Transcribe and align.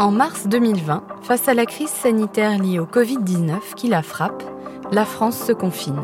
En 0.00 0.12
mars 0.12 0.46
2020, 0.46 1.02
face 1.22 1.48
à 1.48 1.54
la 1.54 1.66
crise 1.66 1.90
sanitaire 1.90 2.56
liée 2.56 2.78
au 2.78 2.84
Covid-19 2.84 3.74
qui 3.74 3.88
la 3.88 4.02
frappe, 4.02 4.44
la 4.92 5.04
France 5.04 5.36
se 5.36 5.50
confine. 5.50 6.00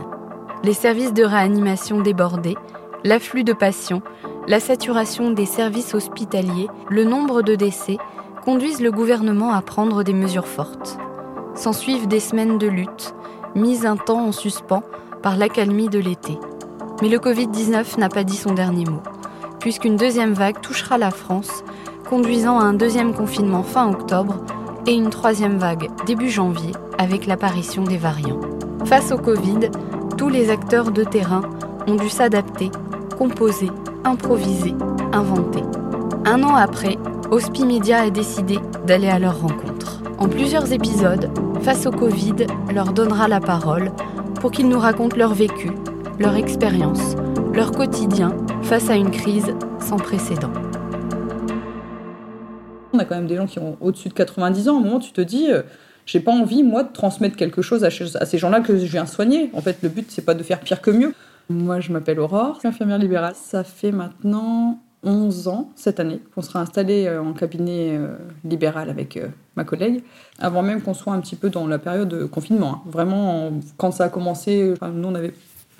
Les 0.65 0.73
services 0.73 1.13
de 1.13 1.23
réanimation 1.23 2.01
débordés, 2.01 2.57
l'afflux 3.05 3.45
de 3.45 3.53
patients, 3.53 4.03
la 4.49 4.59
saturation 4.59 5.31
des 5.31 5.47
services 5.47 5.95
hospitaliers, 5.95 6.67
le 6.91 7.05
nombre 7.05 7.43
de 7.43 7.55
décès 7.55 7.99
conduisent 8.45 8.81
le 8.81 8.91
gouvernement 8.91 9.53
à 9.53 9.63
prendre 9.63 10.03
des 10.03 10.13
mesures 10.13 10.49
fortes. 10.49 10.99
S'ensuivent 11.55 12.09
des 12.09 12.19
semaines 12.19 12.59
de 12.59 12.67
lutte, 12.67 13.15
mises 13.55 13.87
un 13.87 13.97
temps 13.97 14.27
en 14.27 14.33
suspens 14.33 14.83
par 15.23 15.37
l'accalmie 15.37 15.89
de 15.89 16.01
l'été. 16.01 16.37
Mais 17.01 17.09
le 17.09 17.19
Covid-19 17.19 18.01
n'a 18.01 18.09
pas 18.09 18.25
dit 18.25 18.37
son 18.37 18.55
dernier 18.55 18.87
mot, 18.87 19.03
puisqu'une 19.61 19.95
deuxième 19.95 20.33
vague 20.33 20.61
touchera 20.61 20.99
la 20.99 21.13
France 21.13 21.63
conduisant 22.15 22.61
à 22.61 22.63
un 22.63 22.75
deuxième 22.75 23.13
confinement 23.13 23.65
fin 23.65 23.91
octobre 23.91 24.37
et 24.87 24.93
une 24.93 25.11
troisième 25.11 25.59
vague 25.59 25.91
début 26.07 26.31
janvier 26.31 26.71
avec 26.97 27.27
l'apparition 27.27 27.83
des 27.83 27.97
variants. 27.97 28.39
Face 28.85 29.11
au 29.11 29.19
Covid, 29.19 29.69
tous 30.17 30.29
les 30.29 30.49
acteurs 30.49 30.93
de 30.93 31.03
terrain 31.03 31.43
ont 31.89 31.97
dû 31.97 32.09
s'adapter, 32.09 32.71
composer, 33.19 33.69
improviser, 34.05 34.77
inventer. 35.13 35.65
Un 36.25 36.45
an 36.45 36.55
après, 36.55 36.99
Hospimedia 37.33 38.03
a 38.03 38.11
décidé 38.11 38.61
d'aller 38.87 39.09
à 39.09 39.19
leur 39.19 39.41
rencontre. 39.41 40.01
En 40.19 40.29
plusieurs 40.29 40.73
épisodes, 40.73 41.29
Face 41.63 41.87
au 41.87 41.91
Covid 41.91 42.47
leur 42.73 42.93
donnera 42.93 43.27
la 43.27 43.41
parole 43.41 43.91
pour 44.41 44.53
qu'ils 44.53 44.69
nous 44.69 44.79
racontent 44.79 45.17
leur 45.17 45.35
vécu, 45.35 45.71
leur 46.21 46.37
expérience, 46.37 47.17
leur 47.55 47.73
quotidien 47.73 48.37
face 48.63 48.89
à 48.89 48.97
une 48.97 49.11
crise 49.11 49.53
sans 49.81 49.97
précédent. 49.97 50.53
On 52.95 52.99
a 52.99 53.05
quand 53.05 53.17
même 53.17 53.27
des 53.27 53.37
gens 53.37 53.47
qui 53.47 53.59
ont 53.59 53.77
au-dessus 53.81 54.09
de 54.09 54.15
90 54.15 54.69
ans. 54.69 54.77
À 54.77 54.81
un 54.81 54.85
moment, 54.85 55.01
tu 55.01 55.13
te 55.13 55.21
dis, 55.21 55.51
euh, 55.51 55.63
j'ai 56.07 56.21
pas 56.21 56.33
envie, 56.33 56.63
moi, 56.63 56.85
de 56.85 56.93
transmettre 56.93 57.37
quelque 57.37 57.61
chose 57.61 57.85
à, 57.85 57.91
ces 57.91 58.39
gens-là 58.39 58.61
que 58.61 58.77
je 58.77 58.85
viens 58.85 59.07
soigner. 59.07 59.51
En 59.53 59.61
fait, 59.61 59.79
le 59.83 59.89
but, 59.89 60.11
c'est 60.11 60.25
pas 60.25 60.35
de 60.35 60.43
faire 60.43 60.61
pire 60.61 60.81
que 60.81 60.91
mieux. 60.91 61.13
Moi, 61.49 61.81
je 61.81 61.93
m'appelle 61.93 62.21
Aurore, 62.21 62.55
je 62.55 62.61
suis 62.61 62.69
infirmière 62.69 62.99
libérale. 62.99 63.35
Ça 63.35 63.65
fait 63.65 63.91
maintenant 63.91 64.79
11 65.03 65.49
ans, 65.49 65.71
cette 65.75 65.99
année, 65.99 66.21
qu'on 66.35 66.41
sera 66.41 66.61
installé 66.61 67.07
euh, 67.07 67.21
en 67.21 67.33
cabinet 67.33 67.99
euh, 67.99 68.17
libéral 68.45 68.89
avec 68.89 69.19
ma 69.57 69.65
collègue, 69.65 70.03
avant 70.39 70.63
même 70.63 70.81
qu'on 70.81 70.95
soit 70.95 71.13
un 71.13 71.21
petit 71.21 71.37
peu 71.37 71.51
dans 71.51 71.67
la 71.67 71.79
période 71.79 72.09
de 72.09 72.25
confinement. 72.25 72.77
Hein. 72.77 72.83
Vraiment, 72.87 73.51
quand 73.77 73.91
ça 73.91 74.05
a 74.05 74.09
commencé, 74.09 74.73
nous, 74.81 75.09
on 75.09 75.15
avait 75.15 75.35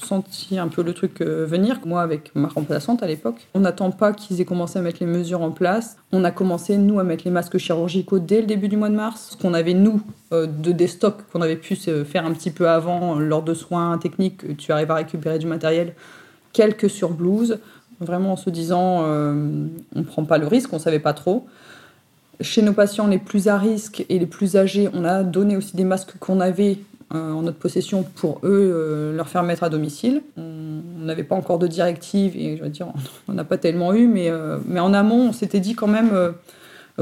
senti 0.05 0.59
un 0.59 0.69
peu 0.69 0.83
le 0.83 0.93
truc 0.93 1.21
euh, 1.21 1.47
venir. 1.47 1.81
Moi, 1.85 2.03
avec 2.03 2.31
ma 2.35 2.49
remplaçante 2.49 3.03
à 3.03 3.07
l'époque, 3.07 3.47
on 3.55 3.61
n'attend 3.61 3.91
pas 3.91 4.13
qu'ils 4.13 4.41
aient 4.41 4.45
commencé 4.45 4.79
à 4.79 4.83
mettre 4.83 4.99
les 5.01 5.07
mesures 5.07 5.43
en 5.43 5.51
place. 5.51 5.97
On 6.13 6.25
a 6.25 6.31
commencé, 6.31 6.77
nous, 6.77 6.99
à 6.99 7.05
mettre 7.05 7.25
les 7.25 7.31
masques 7.31 7.59
chirurgicaux 7.59 8.19
dès 8.19 8.41
le 8.41 8.47
début 8.47 8.69
du 8.69 8.77
mois 8.77 8.89
de 8.89 8.95
mars. 8.95 9.31
Ce 9.33 9.37
qu'on 9.37 9.55
avait, 9.55 9.75
nous, 9.75 10.01
euh, 10.33 10.47
de 10.47 10.73
des 10.73 10.87
stocks 10.87 11.23
qu'on 11.33 11.41
avait 11.41 11.57
pu 11.57 11.77
faire 11.77 12.25
un 12.27 12.33
petit 12.33 12.51
peu 12.51 12.69
avant, 12.69 13.19
lors 13.19 13.43
de 13.43 13.55
soins 13.55 13.99
techniques, 13.99 14.57
tu 14.57 14.73
arrives 14.73 14.91
à 14.91 14.97
récupérer 14.97 15.39
du 15.39 15.47
matériel, 15.47 15.95
quelques 16.53 16.89
sur 16.89 17.11
blouse, 17.11 17.59
vraiment 18.01 18.33
en 18.33 18.37
se 18.37 18.51
disant, 18.51 19.03
euh, 19.05 19.67
on 19.95 19.99
ne 19.99 20.05
prend 20.05 20.25
pas 20.25 20.39
le 20.39 20.47
risque, 20.47 20.73
on 20.73 20.77
ne 20.77 20.83
savait 20.83 20.99
pas 20.99 21.13
trop. 21.13 21.47
Chez 22.41 22.63
nos 22.63 22.73
patients 22.73 23.07
les 23.07 23.19
plus 23.19 23.49
à 23.49 23.59
risque 23.59 24.05
et 24.09 24.19
les 24.19 24.27
plus 24.27 24.57
âgés, 24.57 24.89
on 24.93 25.05
a 25.05 25.23
donné 25.23 25.57
aussi 25.57 25.77
des 25.77 25.85
masques 25.85 26.19
qu'on 26.19 26.41
avait 26.41 26.73
euh, 26.73 26.94
en 27.19 27.43
notre 27.43 27.59
possession 27.59 28.03
pour 28.03 28.41
eux 28.43 28.73
euh, 28.75 29.17
leur 29.17 29.29
faire 29.29 29.43
mettre 29.43 29.63
à 29.63 29.69
domicile. 29.69 30.23
On 30.37 31.05
n'avait 31.05 31.25
pas 31.25 31.35
encore 31.35 31.59
de 31.59 31.67
directive 31.67 32.37
et 32.37 32.57
je 32.57 32.63
veux 32.63 32.69
dire, 32.69 32.89
on 33.29 33.33
n'a 33.33 33.45
pas 33.45 33.59
tellement 33.59 33.95
eu, 33.95 34.07
mais, 34.07 34.31
euh, 34.31 34.59
mais 34.67 34.81
en 34.81 34.93
amont, 34.95 35.29
on 35.29 35.33
s'était 35.33 35.61
dit 35.61 35.75
quand 35.75 35.87
même 35.87 36.11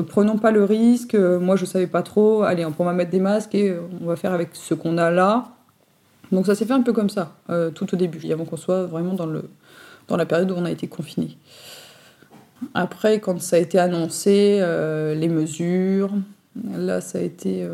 prenons 0.09 0.39
pas 0.39 0.51
le 0.51 0.65
risque. 0.65 1.15
moi, 1.15 1.57
je 1.57 1.65
savais 1.65 1.87
pas 1.87 2.03
trop. 2.03 2.43
Allez, 2.43 2.65
on 2.65 2.85
va 2.85 2.93
mettre 2.93 3.11
des 3.11 3.21
masques 3.21 3.55
et 3.55 3.77
on 4.01 4.07
va 4.07 4.17
faire 4.17 4.33
avec 4.33 4.51
ce 4.55 4.75
qu'on 4.75 4.97
a 4.97 5.11
là. 5.11 5.49
Donc 6.31 6.47
ça 6.47 6.55
s'est 6.55 6.65
fait 6.65 6.73
un 6.73 6.81
peu 6.81 6.95
comme 6.95 7.11
ça, 7.11 7.35
tout 7.75 7.93
au 7.93 7.97
début, 7.99 8.33
avant 8.33 8.47
qu'on 8.47 8.57
soit 8.57 8.87
vraiment 8.87 9.13
dans, 9.13 9.27
le, 9.27 9.51
dans 10.09 10.17
la 10.17 10.25
période 10.25 10.51
où 10.51 10.55
on 10.55 10.65
a 10.65 10.71
été 10.71 10.87
confiné. 10.87 11.37
Après, 12.73 13.21
quand 13.21 13.39
ça 13.43 13.57
a 13.57 13.59
été 13.59 13.79
annoncé, 13.79 14.65
les 15.15 15.29
mesures, 15.29 16.11
là, 16.75 17.03
ça 17.03 17.19
a 17.19 17.21
été 17.21 17.69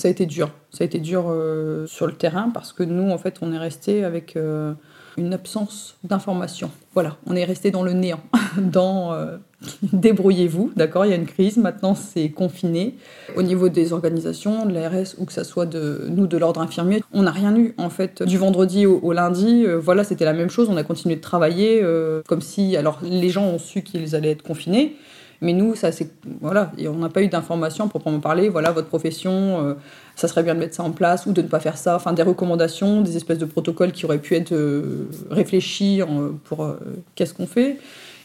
ça 0.00 0.08
a 0.08 0.10
été 0.10 0.26
dur. 0.26 0.50
Ça 0.70 0.82
a 0.82 0.86
été 0.86 0.98
dur 0.98 1.26
euh, 1.28 1.86
sur 1.86 2.06
le 2.06 2.14
terrain 2.14 2.50
parce 2.52 2.72
que 2.72 2.82
nous, 2.82 3.10
en 3.10 3.18
fait, 3.18 3.36
on 3.42 3.52
est 3.52 3.58
resté 3.58 4.02
avec 4.02 4.34
euh, 4.36 4.72
une 5.18 5.34
absence 5.34 5.96
d'information. 6.04 6.70
Voilà, 6.94 7.16
on 7.26 7.36
est 7.36 7.44
resté 7.44 7.70
dans 7.70 7.82
le 7.82 7.92
néant, 7.92 8.20
dans 8.56 9.12
euh, 9.12 9.36
débrouillez-vous, 9.92 10.72
d'accord, 10.74 11.04
il 11.04 11.10
y 11.10 11.12
a 11.12 11.16
une 11.16 11.26
crise, 11.26 11.58
maintenant 11.58 11.94
c'est 11.94 12.30
confiné. 12.30 12.96
Au 13.36 13.42
niveau 13.42 13.68
des 13.68 13.92
organisations, 13.92 14.64
de 14.64 14.72
l'ARS 14.72 15.16
ou 15.18 15.26
que 15.26 15.34
ce 15.34 15.44
soit 15.44 15.66
de 15.66 16.06
nous, 16.08 16.26
de 16.26 16.38
l'ordre 16.38 16.62
infirmier, 16.62 17.02
on 17.12 17.24
n'a 17.24 17.30
rien 17.30 17.54
eu, 17.54 17.74
en 17.76 17.90
fait. 17.90 18.22
Du 18.22 18.38
vendredi 18.38 18.86
au, 18.86 19.12
lundi, 19.12 19.66
voilà, 19.78 20.02
c'était 20.02 20.24
la 20.24 20.32
même 20.32 20.50
chose, 20.50 20.68
on 20.70 20.78
a 20.78 20.82
continué 20.82 21.16
de 21.16 21.20
travailler 21.20 21.84
comme 22.26 22.40
si, 22.40 22.76
alors 22.76 23.00
les 23.02 23.28
gens 23.28 23.44
ont 23.44 23.58
su 23.58 23.82
qu'ils 23.82 24.16
allaient 24.16 24.30
être 24.30 24.42
confinés, 24.42 24.96
mais 25.40 25.54
nous, 25.54 25.74
ça 25.74 25.90
c'est 25.90 26.10
voilà, 26.40 26.70
on 26.86 26.98
n'a 26.98 27.08
pas 27.08 27.22
eu 27.22 27.28
d'informations 27.28 27.88
pour 27.88 28.00
proprement 28.00 28.20
parler. 28.20 28.48
Voilà, 28.48 28.72
votre 28.72 28.88
profession, 28.88 29.64
euh, 29.64 29.74
ça 30.14 30.28
serait 30.28 30.42
bien 30.42 30.54
de 30.54 30.60
mettre 30.60 30.74
ça 30.74 30.82
en 30.82 30.90
place 30.90 31.24
ou 31.26 31.32
de 31.32 31.40
ne 31.40 31.48
pas 31.48 31.60
faire 31.60 31.78
ça. 31.78 31.96
Enfin, 31.96 32.12
des 32.12 32.22
recommandations, 32.22 33.00
des 33.00 33.16
espèces 33.16 33.38
de 33.38 33.46
protocoles 33.46 33.92
qui 33.92 34.04
auraient 34.04 34.18
pu 34.18 34.34
être 34.34 34.52
euh, 34.52 35.08
réfléchis 35.30 36.02
pour 36.44 36.64
euh, 36.64 36.76
qu'est-ce 37.14 37.32
qu'on 37.32 37.46
fait. 37.46 37.78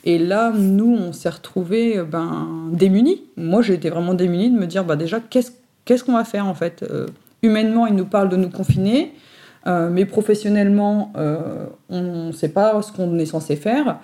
Et 0.03 0.19
là, 0.19 0.51
nous, 0.51 0.93
on 0.93 1.13
s'est 1.13 1.29
retrouvés 1.29 2.01
ben, 2.03 2.69
démunis. 2.71 3.23
Moi, 3.37 3.61
j'ai 3.61 3.73
été 3.73 3.89
vraiment 3.89 4.13
démunie 4.13 4.51
de 4.51 4.57
me 4.57 4.67
dire, 4.67 4.83
bah, 4.83 4.95
déjà, 4.95 5.19
qu'est-ce 5.19 5.51
qu'est-ce 5.85 6.03
qu'on 6.03 6.13
va 6.13 6.25
faire 6.25 6.47
en 6.47 6.55
fait 6.55 6.83
Humainement, 7.43 7.85
ils 7.85 7.95
nous 7.95 8.05
parlent 8.05 8.29
de 8.29 8.37
nous 8.37 8.49
confiner, 8.49 9.13
mais 9.67 10.05
professionnellement, 10.05 11.13
on 11.89 12.01
ne 12.01 12.31
sait 12.31 12.49
pas 12.49 12.81
ce 12.81 12.91
qu'on 12.91 13.19
est 13.19 13.27
censé 13.27 13.55
faire. 13.55 13.99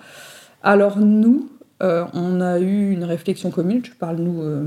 Alors 0.62 0.98
nous, 0.98 1.48
euh, 1.82 2.04
on 2.14 2.40
a 2.40 2.58
eu 2.58 2.90
une 2.90 3.04
réflexion 3.04 3.50
commune, 3.50 3.84
je 3.84 3.92
parle 3.92 4.16
nous, 4.16 4.42
euh, 4.42 4.62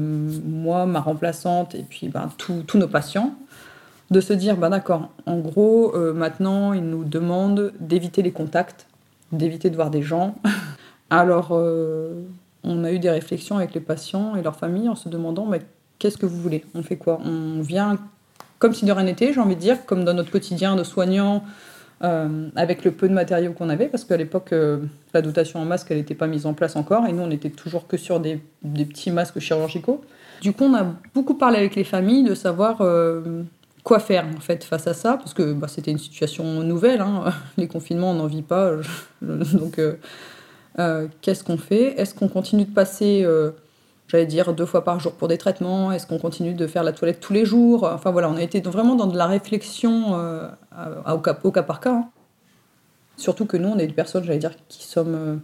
moi, 0.46 0.86
ma 0.86 1.00
remplaçante 1.00 1.74
et 1.76 1.84
puis 1.84 2.10
ben, 2.10 2.30
tous 2.38 2.78
nos 2.78 2.88
patients, 2.88 3.34
de 4.12 4.22
se 4.22 4.34
dire, 4.34 4.58
ben, 4.58 4.70
d'accord, 4.70 5.10
en 5.26 5.40
gros, 5.40 5.96
euh, 5.96 6.14
maintenant, 6.14 6.74
ils 6.74 6.84
nous 6.84 7.04
demandent 7.04 7.72
d'éviter 7.80 8.22
les 8.22 8.32
contacts, 8.32 8.88
d'éviter 9.32 9.70
de 9.70 9.76
voir 9.76 9.90
des 9.90 10.02
gens. 10.02 10.36
Alors, 11.10 11.52
on 11.52 12.84
a 12.84 12.92
eu 12.92 12.98
des 12.98 13.12
réflexions 13.12 13.58
avec 13.58 13.76
les 13.76 13.80
patients 13.80 14.36
et 14.36 14.42
leurs 14.42 14.56
familles 14.56 14.90
en 14.90 14.96
se 14.96 15.08
demandant, 15.08 15.46
mais 15.46 15.62
qu'est-ce 16.00 16.18
que 16.18 16.26
vous 16.26 16.42
voulez? 16.42 16.66
On 16.74 16.82
fait 16.82 16.98
quoi? 16.98 17.20
On 17.24 17.62
vient 17.62 17.98
comme 18.58 18.74
si 18.74 18.86
de 18.86 18.92
rien 18.92 19.04
n'était, 19.04 19.32
j'ai 19.34 19.40
envie 19.40 19.56
de 19.56 19.62
dire, 19.62 19.86
comme 19.86 20.04
dans 20.04 20.14
notre 20.14 20.32
quotidien 20.32 20.76
de 20.76 20.84
soignants, 20.84 21.44
euh, 22.04 22.50
avec 22.56 22.84
le 22.84 22.92
peu 22.92 23.08
de 23.08 23.14
matériaux 23.14 23.54
qu'on 23.54 23.70
avait, 23.70 23.88
parce 23.88 24.04
qu'à 24.04 24.18
l'époque, 24.18 24.52
euh, 24.52 24.80
la 25.14 25.22
dotation 25.22 25.62
en 25.62 25.66
masque, 25.66 25.88
elle 25.92 25.98
n'était 25.98 26.16
pas 26.16 26.28
mise 26.28 26.46
en 26.46 26.54
place 26.54 26.76
encore, 26.76 27.08
et 27.08 27.14
nous, 27.14 27.24
on 27.24 27.32
était 27.32 27.50
toujours 27.50 27.88
que 27.88 27.96
sur 27.96 28.20
des, 28.20 28.42
petits 28.62 29.12
masques 29.12 29.40
chirurgicaux. 29.40 30.02
Du 30.42 30.52
coup, 30.52 30.66
on 30.66 30.76
a 30.76 30.86
beaucoup 31.14 31.36
parlé 31.36 31.58
avec 31.58 31.76
les 31.76 31.86
familles 31.86 32.24
de 32.24 32.36
savoir 32.36 32.82
euh, 32.82 33.44
quoi 33.84 34.00
faire, 34.00 34.26
en 34.36 34.42
fait, 34.42 34.66
face 34.66 34.88
à 34.88 34.94
ça, 34.94 35.16
parce 35.16 35.34
que 35.34 35.54
bah, 35.54 35.68
c'était 35.70 35.92
une 35.92 35.98
situation 35.98 36.44
nouvelle, 36.64 37.00
hein. 37.00 37.34
les 37.58 37.68
confinements, 37.68 38.12
on 38.12 38.16
n'en 38.16 38.28
vit 38.28 38.42
pas, 38.42 38.72
donc 39.22 39.80
qu'est-ce 41.22 41.44
qu'on 41.46 41.58
fait? 41.58 42.00
Est-ce 42.00 42.14
qu'on 42.14 42.28
continue 42.28 42.66
de 42.66 42.74
passer 42.74 43.26
j'allais 44.08 44.26
dire 44.26 44.54
deux 44.54 44.66
fois 44.66 44.84
par 44.84 45.00
jour 45.00 45.14
pour 45.14 45.28
des 45.28 45.38
traitements 45.38 45.92
Est-ce 45.92 46.08
qu'on 46.08 46.20
continue 46.20 46.54
de 46.54 46.68
faire 46.68 46.84
la 46.84 46.92
toilette 46.92 47.20
tous 47.20 47.34
les 47.34 47.46
jours? 47.46 47.84
Enfin 47.84 48.12
voilà, 48.12 48.30
on 48.30 48.36
a 48.36 48.42
été 48.42 48.62
vraiment 48.62 48.96
dans 48.96 49.08
de 49.08 49.18
la 49.18 49.28
réflexion 49.28 50.18
euh, 50.20 50.48
au, 51.12 51.20
cas, 51.52 51.64
par 51.64 51.80
cas. 51.80 51.92
Hein. 51.92 52.10
Surtout 53.18 53.46
que 53.46 53.58
nous, 53.58 53.70
on 53.70 53.78
est 53.78 53.88
des 53.88 53.94
personnes, 53.94 54.24
j'allais 54.24 54.40
dire, 54.40 54.52
qui 54.68 54.84
sommes 54.84 55.16
euh, 55.16 55.36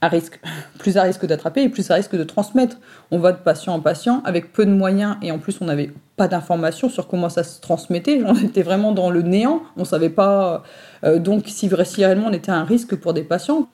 à 0.00 0.08
risque, 0.08 0.40
plus 0.78 0.96
à 0.96 1.02
risque 1.02 1.26
d'attraper 1.26 1.62
et 1.62 1.68
plus 1.68 1.90
à 1.90 1.94
risque 1.94 2.16
de 2.16 2.24
transmettre. 2.24 2.76
On 3.10 3.18
va 3.18 3.32
de 3.32 3.38
patient 3.38 3.74
en 3.74 3.80
patient 3.80 4.22
avec 4.24 4.52
peu 4.52 4.66
de 4.66 4.72
moyens 4.72 5.16
et 5.22 5.30
en 5.30 5.38
plus 5.38 5.60
on 5.60 5.66
n'avait 5.66 5.92
pas 6.16 6.28
d'informations 6.28 6.88
sur 6.88 7.06
comment 7.06 7.28
ça 7.28 7.44
se 7.44 7.60
transmettait. 7.60 8.22
On 8.26 8.36
était 8.36 8.62
vraiment 8.62 8.92
dans 8.92 9.10
le 9.10 9.22
néant. 9.22 9.62
On 9.76 9.84
savait 9.84 10.10
pas 10.10 10.62
euh, 11.04 11.18
donc 11.18 11.44
si, 11.46 11.70
si 11.84 12.04
réellement 12.04 12.26
on 12.28 12.32
était 12.32 12.52
un 12.52 12.64
risque 12.64 12.96
pour 12.96 13.14
des 13.14 13.22
patients 13.22 13.68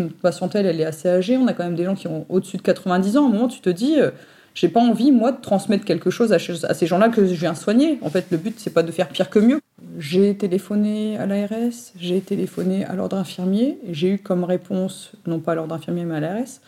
notre 0.00 0.16
patientèle, 0.16 0.66
elle 0.66 0.80
est 0.80 0.84
assez 0.84 1.08
âgée. 1.08 1.36
On 1.36 1.46
a 1.46 1.52
quand 1.52 1.64
même 1.64 1.74
des 1.74 1.84
gens 1.84 1.94
qui 1.94 2.08
ont 2.08 2.26
au-dessus 2.28 2.56
de 2.56 2.62
90 2.62 3.16
ans. 3.16 3.24
À 3.24 3.28
un 3.28 3.32
moment, 3.32 3.48
tu 3.48 3.60
te 3.60 3.70
dis, 3.70 4.00
euh, 4.00 4.10
j'ai 4.54 4.68
pas 4.68 4.80
envie, 4.80 5.12
moi, 5.12 5.30
de 5.32 5.40
transmettre 5.40 5.84
quelque 5.84 6.10
chose 6.10 6.32
à, 6.32 6.38
ces 6.38 6.86
gens-là 6.86 7.10
que 7.10 7.24
je 7.24 7.34
viens 7.34 7.54
soigner. 7.54 7.98
En 8.02 8.10
fait, 8.10 8.26
le 8.30 8.36
but, 8.38 8.58
c'est 8.58 8.72
pas 8.72 8.82
de 8.82 8.90
faire 8.90 9.08
pire 9.08 9.30
que 9.30 9.38
mieux. 9.38 9.60
J'ai 9.98 10.36
téléphoné 10.36 11.16
à 11.16 11.26
l'ARS, 11.26 11.92
j'ai 11.96 12.20
téléphoné 12.20 12.84
à 12.84 12.94
l'ordre 12.94 13.16
infirmier. 13.16 13.78
J'ai 13.88 14.14
eu 14.14 14.18
comme 14.18 14.42
réponse, 14.42 15.12
non 15.26 15.38
pas 15.38 15.52
à 15.52 15.54
l'ordre 15.54 15.74
infirmier, 15.74 16.04
mais 16.04 16.16
à 16.16 16.20
l'ARS, 16.20 16.60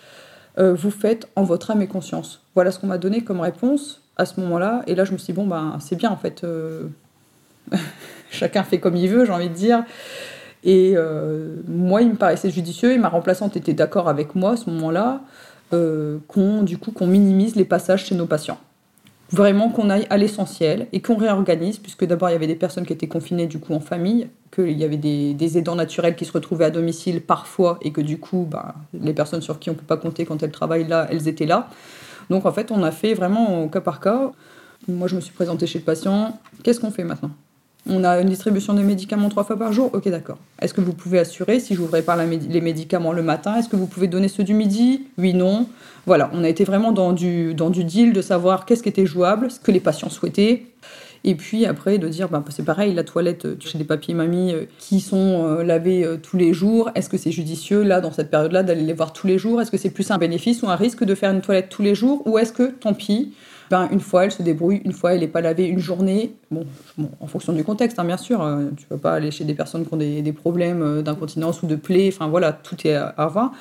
euh, 0.59 0.73
vous 0.75 0.93
faites 0.93 1.29
en 1.35 1.43
votre 1.43 1.73
âme 1.73 1.83
et 1.83 1.89
conscience. 1.89 2.45
Voilà 2.55 2.71
ce 2.71 2.79
qu'on 2.79 2.87
m'a 2.87 2.99
donné 2.99 3.23
comme 3.23 3.41
réponse 3.41 4.03
à 4.17 4.25
ce 4.25 4.39
moment-là. 4.41 4.83
Et 4.87 4.95
là, 4.95 5.05
je 5.05 5.13
me 5.13 5.19
suis 5.19 5.33
dit, 5.33 5.37
bon, 5.37 5.47
ben, 5.47 5.77
c'est 5.81 5.97
bien, 5.97 6.11
en 6.11 6.17
fait. 6.17 6.45
Euh, 6.45 6.85
chacun 8.31 8.63
fait 8.63 8.79
comme 8.79 8.97
il 8.97 9.09
veut, 9.09 9.25
j'ai 9.25 9.33
envie 9.33 9.49
de 9.49 9.55
dire. 9.55 9.85
Et 10.65 10.93
euh, 10.97 11.57
moi, 11.69 12.03
il 12.03 12.11
me 12.11 12.17
paraissait 12.17 12.51
judicieux 12.51 12.93
et 12.93 12.99
ma 12.99 13.09
remplaçante 13.09 13.57
était 13.57 13.73
d'accord 13.73 14.09
avec 14.09 14.35
moi 14.35 14.53
à 14.53 14.57
ce 14.57 14.69
moment-là. 14.71 15.21
qu'on 15.71 16.63
du 16.63 16.79
coup 16.79 16.91
qu'on 16.91 17.07
minimise 17.07 17.55
les 17.55 17.65
passages 17.65 18.07
chez 18.07 18.17
nos 18.17 18.27
patients 18.27 18.59
vraiment 19.33 19.71
qu'on 19.71 19.91
aille 19.91 20.07
à 20.11 20.17
l'essentiel 20.17 20.89
et 20.93 21.01
qu'on 21.01 21.17
réorganise, 21.17 21.79
puisque 21.79 22.05
d'abord 22.05 22.31
il 22.31 22.33
y 22.33 22.37
avait 22.37 22.47
des 22.47 22.57
personnes 22.57 22.85
qui 22.85 22.93
étaient 22.93 23.09
confinées 23.09 23.47
du 23.47 23.59
coup 23.59 23.73
en 23.73 23.81
famille, 23.81 24.29
qu'il 24.55 24.77
y 24.77 24.85
avait 24.85 24.97
des, 24.97 25.59
aidants 25.59 25.77
naturels 25.77 26.17
qui 26.17 26.25
se 26.25 26.33
retrouvaient 26.33 26.65
à 26.65 26.71
domicile 26.71 27.21
parfois 27.21 27.79
et 27.83 27.93
que 27.93 28.01
du 28.01 28.19
coup 28.19 28.47
bah, 28.51 28.75
les 28.93 29.13
personnes 29.13 29.43
sur 29.43 29.59
qui 29.59 29.71
on 29.71 29.75
ne 29.75 29.79
peut 29.79 29.87
pas 29.87 29.97
compter 29.97 30.27
quand 30.27 30.43
elles 30.43 30.51
travaillent 30.51 30.89
là, 30.89 31.07
elles 31.11 31.29
étaient 31.29 31.47
là. 31.47 31.69
Donc 32.29 32.47
en 32.47 32.53
fait 32.53 32.71
on 32.71 32.83
a 32.83 32.91
fait 32.91 33.15
vraiment 33.15 33.65
au 33.65 33.69
cas 33.69 33.81
par 33.81 34.01
cas. 34.01 34.33
Moi 34.89 35.09
je 35.09 35.15
me 35.15 35.21
suis 35.21 35.33
présentée 35.33 35.67
chez 35.67 35.79
le 35.79 35.85
patient, 35.85 36.39
qu'est-ce 36.63 36.81
qu'on 36.81 36.91
fait 36.91 37.05
maintenant? 37.05 37.31
On 37.89 38.05
a 38.05 38.21
une 38.21 38.29
distribution 38.29 38.75
de 38.75 38.83
médicaments 38.83 39.29
trois 39.29 39.45
fois 39.45 39.59
par 39.59 39.73
jour? 39.73 39.91
Ok, 39.93 40.09
d'accord. 40.09 40.39
Est-ce 40.61 40.75
que 40.75 40.81
vous 40.81 40.93
pouvez 40.93 41.19
assurer, 41.19 41.61
si 41.61 41.75
j'ouvrais 41.75 42.03
pas 42.03 42.17
les 42.25 42.61
médicaments 42.61 43.13
le 43.13 43.23
matin, 43.23 43.57
est-ce 43.57 43.69
que 43.69 43.77
vous 43.77 43.87
pouvez 43.87 44.07
donner 44.07 44.29
ceux 44.29 44.45
du 44.45 44.55
midi? 44.55 45.07
Oui, 45.19 45.33
non. 45.33 45.67
Voilà, 46.07 46.31
on 46.35 46.45
a 46.45 46.49
été 46.49 46.65
vraiment 46.65 46.93
dans 46.93 47.13
du, 47.13 47.55
deal 47.55 48.13
de 48.13 48.23
savoir 48.23 48.67
qu'est-ce 48.67 48.83
qui 48.83 48.89
était 48.89 49.07
jouable, 49.07 49.51
ce 49.51 49.61
que 49.61 49.71
les 49.71 49.81
patients 49.81 50.11
souhaitaient. 50.11 50.67
Et 51.23 51.35
puis 51.35 51.67
après, 51.67 51.99
de 51.99 52.09
dire, 52.09 52.31
bah, 52.31 52.43
c'est 52.49 52.65
pareil, 52.65 52.95
la 52.95 53.05
toilette, 53.05 53.59
tu 53.59 53.69
euh, 53.69 53.79
des 53.79 53.85
papiers 53.85 54.15
mamie 54.15 54.55
euh, 54.55 54.65
qui 54.79 55.01
sont 55.01 55.45
euh, 55.45 55.63
lavés 55.63 56.07
tous 56.23 56.39
les 56.39 56.55
jours. 56.55 56.91
Est-ce 56.95 57.11
que 57.11 57.19
c'est 57.19 57.31
judicieux, 57.31 57.83
là, 57.83 58.01
dans 58.01 58.11
cette 58.11 58.31
période-là, 58.31 58.63
d'aller 58.63 58.83
les 58.83 58.95
voir 58.95 59.13
tous 59.13 59.27
les 59.27 59.37
jours? 59.37 59.61
Est-ce 59.61 59.71
que 59.71 59.77
c'est 59.77 59.91
plus 59.91 60.11
un 60.11 60.17
bénéfice 60.17 60.63
ou 60.63 60.69
un 60.71 60.77
risque 60.77 61.05
de 61.05 61.15
faire 61.15 61.31
une 61.31 61.43
toilette 61.43 61.69
tous 61.69 61.83
les 61.83 61.95
jours? 61.95 62.27
Ou 62.27 62.39
est-ce 62.39 62.53
que, 62.53 62.71
tant 62.71 62.95
pis, 62.95 63.33
une 63.91 64.01
fois 64.01 64.25
elle 64.25 64.33
se 64.33 64.43
débrouille, 64.43 64.83
une 64.85 64.93
fois 64.93 65.15
elle 65.15 65.21
n'est 65.21 65.29
pas 65.29 65.41
lavée 65.41 65.67
une 65.67 65.79
journée, 65.79 66.35
bon, 66.51 66.65
en 67.21 67.27
fonction 67.27 67.53
du 67.53 67.65
contexte, 67.65 67.99
hein, 67.99 68.05
bien 68.05 68.17
sûr, 68.17 68.39
tu 68.77 68.85
ne 68.91 68.97
vas 68.97 69.01
pas 69.01 69.13
aller 69.15 69.31
chez 69.31 69.45
des 69.45 69.55
personnes 69.55 69.87
qui 69.87 69.95
ont 69.95 69.97
des, 69.97 70.33
problèmes 70.33 71.03
d'incontinence 71.03 71.63
ou 71.63 71.67
de 71.67 71.77
plaies, 71.77 72.11
enfin 72.13 72.29
voilà, 72.29 72.53
tout 72.53 72.77
est 72.87 72.95
à, 72.95 73.27
voir. 73.27 73.53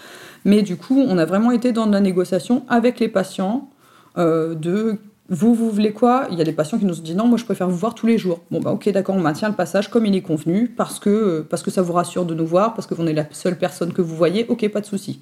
Mais 0.45 0.61
du 0.61 0.77
coup, 0.77 0.99
on 0.99 1.17
a 1.17 1.25
vraiment 1.25 1.51
été 1.51 1.71
dans 1.71 1.85
la 1.85 1.99
négociation 1.99 2.63
avec 2.69 2.99
les 2.99 3.07
patients 3.07 3.69
euh, 4.17 4.55
de 4.55 4.97
vous, 5.29 5.53
vous 5.53 5.69
voulez 5.69 5.93
quoi? 5.93 6.27
Il 6.31 6.39
y 6.39 6.41
a 6.41 6.43
des 6.43 6.53
patients 6.53 6.79
qui 6.79 6.85
nous 6.85 6.97
ont 6.97 7.03
dit 7.03 7.13
non, 7.13 7.27
moi 7.27 7.37
je 7.37 7.45
préfère 7.45 7.69
vous 7.69 7.77
voir 7.77 7.93
tous 7.93 8.07
les 8.07 8.17
jours. 8.17 8.39
Bon, 8.49 8.59
bah 8.59 8.71
ok, 8.71 8.89
d'accord, 8.89 9.15
on 9.15 9.21
maintient 9.21 9.47
le 9.47 9.55
passage 9.55 9.89
comme 9.89 10.07
il 10.07 10.15
est 10.15 10.21
convenu 10.21 10.67
parce 10.67 10.99
que, 10.99 11.45
parce 11.47 11.61
que 11.61 11.69
ça 11.69 11.83
vous 11.83 11.93
rassure 11.93 12.25
de 12.25 12.33
nous 12.33 12.47
voir, 12.47 12.73
parce 12.73 12.87
que 12.87 12.95
vous 12.95 13.05
êtes 13.05 13.15
la 13.15 13.25
seule 13.31 13.57
personne 13.57 13.93
que 13.93 14.01
vous 14.01 14.15
voyez, 14.15 14.47
ok, 14.49 14.67
pas 14.69 14.81
de 14.81 14.87
souci. 14.87 15.21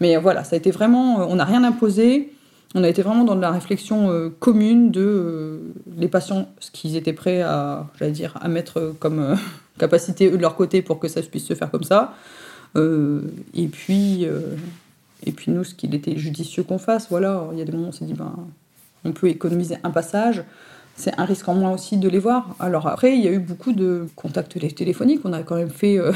Mais 0.00 0.16
voilà, 0.16 0.42
ça 0.42 0.56
a 0.56 0.58
été 0.58 0.70
vraiment, 0.70 1.30
on 1.30 1.36
n'a 1.36 1.44
rien 1.44 1.64
imposé. 1.64 2.32
On 2.74 2.84
a 2.84 2.88
été 2.88 3.02
vraiment 3.02 3.24
dans 3.24 3.34
la 3.34 3.50
réflexion 3.50 4.10
euh, 4.10 4.30
commune 4.40 4.90
de 4.90 5.02
euh, 5.04 5.58
les 5.96 6.08
patients, 6.08 6.48
ce 6.58 6.70
qu'ils 6.70 6.96
étaient 6.96 7.12
prêts 7.12 7.42
à, 7.42 7.86
mettre 8.48 8.94
comme 8.98 9.36
capacité 9.78 10.28
eux 10.28 10.36
de 10.36 10.42
leur 10.42 10.56
côté 10.56 10.82
pour 10.82 10.98
que 10.98 11.08
ça 11.08 11.20
puisse 11.22 11.46
se 11.46 11.54
faire 11.54 11.70
comme 11.70 11.84
ça. 11.84 12.14
Euh, 12.76 13.22
et 13.54 13.66
puis, 13.68 14.24
euh, 14.24 14.40
et 15.24 15.32
puis 15.32 15.50
nous, 15.50 15.64
ce 15.64 15.74
qu'il 15.74 15.94
était 15.94 16.16
judicieux 16.16 16.62
qu'on 16.62 16.78
fasse, 16.78 17.08
voilà, 17.10 17.48
il 17.52 17.58
y 17.58 17.62
a 17.62 17.64
des 17.64 17.72
moments 17.72 17.86
où 17.86 17.88
on 17.88 17.92
s'est 17.92 18.04
dit, 18.04 18.14
ben, 18.14 18.34
on 19.04 19.12
peut 19.12 19.28
économiser 19.28 19.76
un 19.82 19.90
passage. 19.90 20.42
C'est 20.94 21.18
un 21.18 21.24
risque 21.24 21.48
en 21.48 21.54
moins 21.54 21.72
aussi 21.72 21.96
de 21.96 22.08
les 22.08 22.18
voir. 22.18 22.54
Alors 22.60 22.86
après, 22.86 23.16
il 23.16 23.24
y 23.24 23.28
a 23.28 23.32
eu 23.32 23.38
beaucoup 23.38 23.72
de 23.72 24.06
contacts 24.14 24.58
téléphoniques. 24.74 25.22
On 25.24 25.32
a 25.32 25.42
quand 25.42 25.56
même 25.56 25.70
fait 25.70 25.98
euh, 25.98 26.12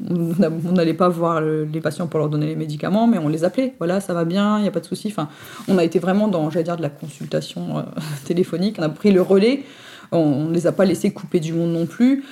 on 0.00 0.72
n'allait 0.72 0.94
pas 0.94 1.08
voir 1.08 1.40
les 1.40 1.80
patients 1.80 2.06
pour 2.06 2.18
leur 2.20 2.28
donner 2.28 2.46
les 2.46 2.56
médicaments, 2.56 3.06
mais 3.06 3.18
on 3.18 3.28
les 3.28 3.44
appelait. 3.44 3.74
Voilà, 3.78 4.00
ça 4.00 4.12
va 4.14 4.24
bien, 4.24 4.58
il 4.58 4.62
n'y 4.62 4.68
a 4.68 4.70
pas 4.70 4.80
de 4.80 4.86
souci. 4.86 5.08
Enfin, 5.08 5.28
on 5.68 5.78
a 5.78 5.84
été 5.84 5.98
vraiment 5.98 6.28
dans, 6.28 6.50
j'allais 6.50 6.64
dire, 6.64 6.76
de 6.76 6.82
la 6.82 6.90
consultation 6.90 7.84
téléphonique. 8.24 8.76
On 8.78 8.82
a 8.82 8.88
pris 8.88 9.10
le 9.12 9.22
relais. 9.22 9.64
On 10.12 10.44
ne 10.44 10.54
les 10.54 10.66
a 10.66 10.72
pas 10.72 10.84
laissés 10.84 11.12
couper 11.12 11.40
du 11.40 11.52
monde 11.52 11.72
non 11.72 11.86
plus. 11.86 12.24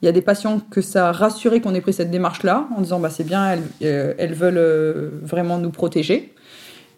Il 0.00 0.06
y 0.06 0.08
a 0.08 0.12
des 0.12 0.22
patients 0.22 0.60
que 0.60 0.80
ça 0.80 1.08
a 1.08 1.12
rassuré 1.12 1.60
qu'on 1.60 1.74
ait 1.74 1.80
pris 1.80 1.92
cette 1.92 2.10
démarche-là, 2.10 2.68
en 2.76 2.80
disant 2.80 3.00
bah, 3.00 3.10
c'est 3.10 3.24
bien, 3.24 3.50
elles, 3.50 3.62
euh, 3.82 4.14
veulent 4.30 4.58
euh, 4.58 5.10
vraiment 5.22 5.58
nous 5.58 5.70
protéger. 5.70 6.32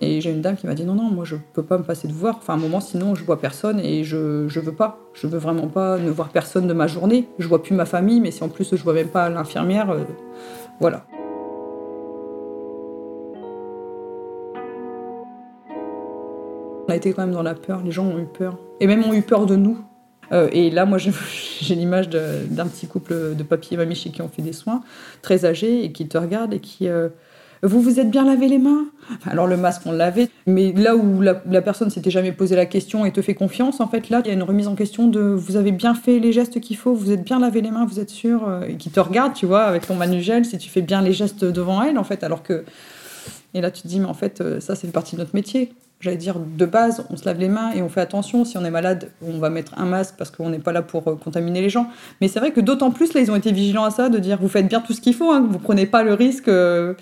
Et 0.03 0.21
j'ai 0.23 0.31
une 0.31 0.41
dame 0.41 0.57
qui 0.57 0.67
m'a 0.67 0.75
dit 0.75 0.85
non, 0.85 0.95
non, 0.95 1.11
moi 1.11 1.25
je 1.25 1.37
peux 1.53 1.63
pas 1.63 1.77
me 1.77 1.83
passer 1.83 2.09
de 2.09 2.13
voir. 2.13 2.37
Enfin, 2.39 2.55
un 2.55 2.57
moment, 2.57 2.81
sinon 2.81 3.15
je 3.15 3.23
vois 3.23 3.39
personne 3.39 3.79
et 3.81 4.03
je, 4.03 4.49
je 4.49 4.61
veux 4.61 4.73
pas. 4.73 4.99
Je 5.13 5.27
veux 5.27 5.39
vraiment 5.39 5.69
pas 5.69 5.99
ne 5.99 6.11
voir 6.11 6.31
personne 6.31 6.67
de 6.67 6.73
ma 6.73 6.87
journée. 6.87 7.29
Je 7.39 7.47
vois 7.47 7.63
plus 7.63 7.75
ma 7.75 7.85
famille, 7.85 8.21
mais 8.21 8.31
si 8.31 8.43
en 8.43 8.49
plus 8.49 8.75
je 8.75 8.83
vois 8.83 8.95
même 8.95 9.09
pas 9.09 9.29
l'infirmière, 9.29 9.91
euh, 9.91 10.05
voilà. 10.81 11.05
On 16.89 16.93
a 16.93 16.97
été 16.97 17.13
quand 17.13 17.23
même 17.23 17.35
dans 17.35 17.43
la 17.43 17.55
peur, 17.55 17.83
les 17.85 17.93
gens 17.93 18.07
ont 18.07 18.19
eu 18.19 18.27
peur. 18.27 18.59
Et 18.81 18.87
même 18.87 19.05
ont 19.05 19.13
eu 19.13 19.23
peur 19.23 19.45
de 19.47 19.55
nous. 19.55 19.79
Euh, 20.33 20.49
et 20.53 20.71
là, 20.71 20.87
moi, 20.87 20.99
j'ai 21.61 21.75
l'image 21.75 22.09
d'un 22.09 22.67
petit 22.67 22.87
couple 22.87 23.35
de 23.37 23.43
papier 23.43 23.75
et 23.75 23.77
mamie 23.77 23.95
chez 23.95 24.11
qui 24.11 24.23
on 24.23 24.29
fait 24.29 24.43
des 24.43 24.53
soins, 24.53 24.83
très 25.23 25.45
âgés, 25.45 25.85
et 25.85 25.93
qui 25.93 26.09
te 26.09 26.17
regardent 26.17 26.55
et 26.55 26.61
qui. 26.61 26.89
Euh, 26.89 27.11
vous 27.63 27.81
vous 27.81 28.01
êtes 28.01 28.11
bien 28.11 28.25
lavé 28.25 28.49
les 28.49 28.59
mains? 28.59 28.87
Alors 29.27 29.47
le 29.47 29.57
masque, 29.57 29.83
on 29.87 29.93
l'avait, 29.93 30.29
mais 30.47 30.73
là 30.73 30.97
où 30.97 31.21
la, 31.21 31.35
personne 31.35 31.91
s'était 31.91 32.11
jamais 32.11 32.33
posé 32.33 32.57
la 32.57 32.67
question 32.67 33.05
et 33.05 33.13
te 33.13 33.23
fait 33.23 33.35
confiance, 33.35 33.81
en 33.81 33.89
fait, 33.89 34.09
là, 34.09 34.23
il 34.25 34.29
y 34.29 34.31
a 34.31 34.35
une 34.35 34.43
remise 34.43 34.69
en 34.69 34.75
question 34.75 35.09
de 35.09 35.21
vous 35.21 35.57
avez 35.57 35.73
bien 35.73 35.95
fait 35.95 36.19
les 36.19 36.33
gestes 36.33 36.61
qu'il 36.61 36.77
faut, 36.77 36.95
vous 36.95 37.11
êtes 37.11 37.25
bien 37.25 37.39
lavé 37.39 37.61
les 37.61 37.71
mains, 37.71 37.87
vous 37.87 38.01
êtes 38.01 38.11
sûr 38.11 38.49
euh, 38.49 38.63
Et 38.69 38.77
qui 38.77 38.91
te 38.91 39.01
regarde, 39.01 39.35
tu 39.35 39.47
vois, 39.47 39.63
avec 39.63 39.87
ton 39.87 39.95
manugel, 39.95 40.45
si 40.45 40.59
tu 40.59 40.71
fais 40.71 40.83
bien 40.83 41.03
les 41.03 41.13
gestes 41.13 41.45
devant 41.45 41.83
elle, 41.83 41.99
en 41.99 42.05
fait, 42.05 42.25
alors 42.25 42.43
que. 42.43 42.65
Et 43.53 43.61
là, 43.61 43.71
tu 43.71 43.83
te 43.83 43.89
dis, 43.89 43.99
mais 43.99 44.07
en 44.07 44.15
fait, 44.15 44.43
ça, 44.61 44.77
c'est 44.77 44.87
fait 44.87 44.93
partie 44.93 45.17
de 45.17 45.21
notre 45.21 45.35
métier 45.35 45.73
j'allais 46.01 46.17
dire, 46.17 46.37
de 46.39 46.67
base, 46.67 47.05
on 47.11 47.17
se 47.17 47.25
lave 47.27 47.39
les 47.39 47.49
mains 47.49 47.73
et 47.73 47.83
on 47.83 47.89
fait 47.89 48.01
attention. 48.01 48.45
Si 48.45 48.57
on 48.57 48.65
est 48.65 48.71
malade, 48.71 49.11
on 49.23 49.39
va 49.39 49.51
mettre 49.51 49.79
un 49.79 49.85
masque 49.85 50.15
parce 50.17 50.31
qu'on 50.31 50.49
n'est 50.49 50.59
pas 50.59 50.73
là 50.73 50.83
pour 50.83 51.07
euh, 51.09 51.15
contaminer 51.15 51.61
les 51.61 51.69
gens. 51.69 51.89
Mais 52.21 52.29
c'est 52.29 52.41
vrai 52.41 52.53
que 52.53 52.61
d'autant 52.61 52.91
plus, 52.91 53.13
là, 53.13 53.21
ils 53.21 53.31
ont 53.31 53.37
été 53.37 53.53
vigilants 53.53 53.85
à 53.85 53.91
ça, 53.91 54.09
de 54.09 54.19
dire, 54.19 54.39
vous 54.41 54.49
faites 54.49 54.67
bien 54.67 54.81
tout 54.81 54.95
ce 54.95 55.01
qu'il 55.01 55.15
faut, 55.15 55.31
hein, 55.31 55.47
vous 55.49 55.59
prenez 55.59 55.87
pas 55.87 56.03
le 56.03 56.15
risque. 56.15 56.49
Euh. 56.49 56.95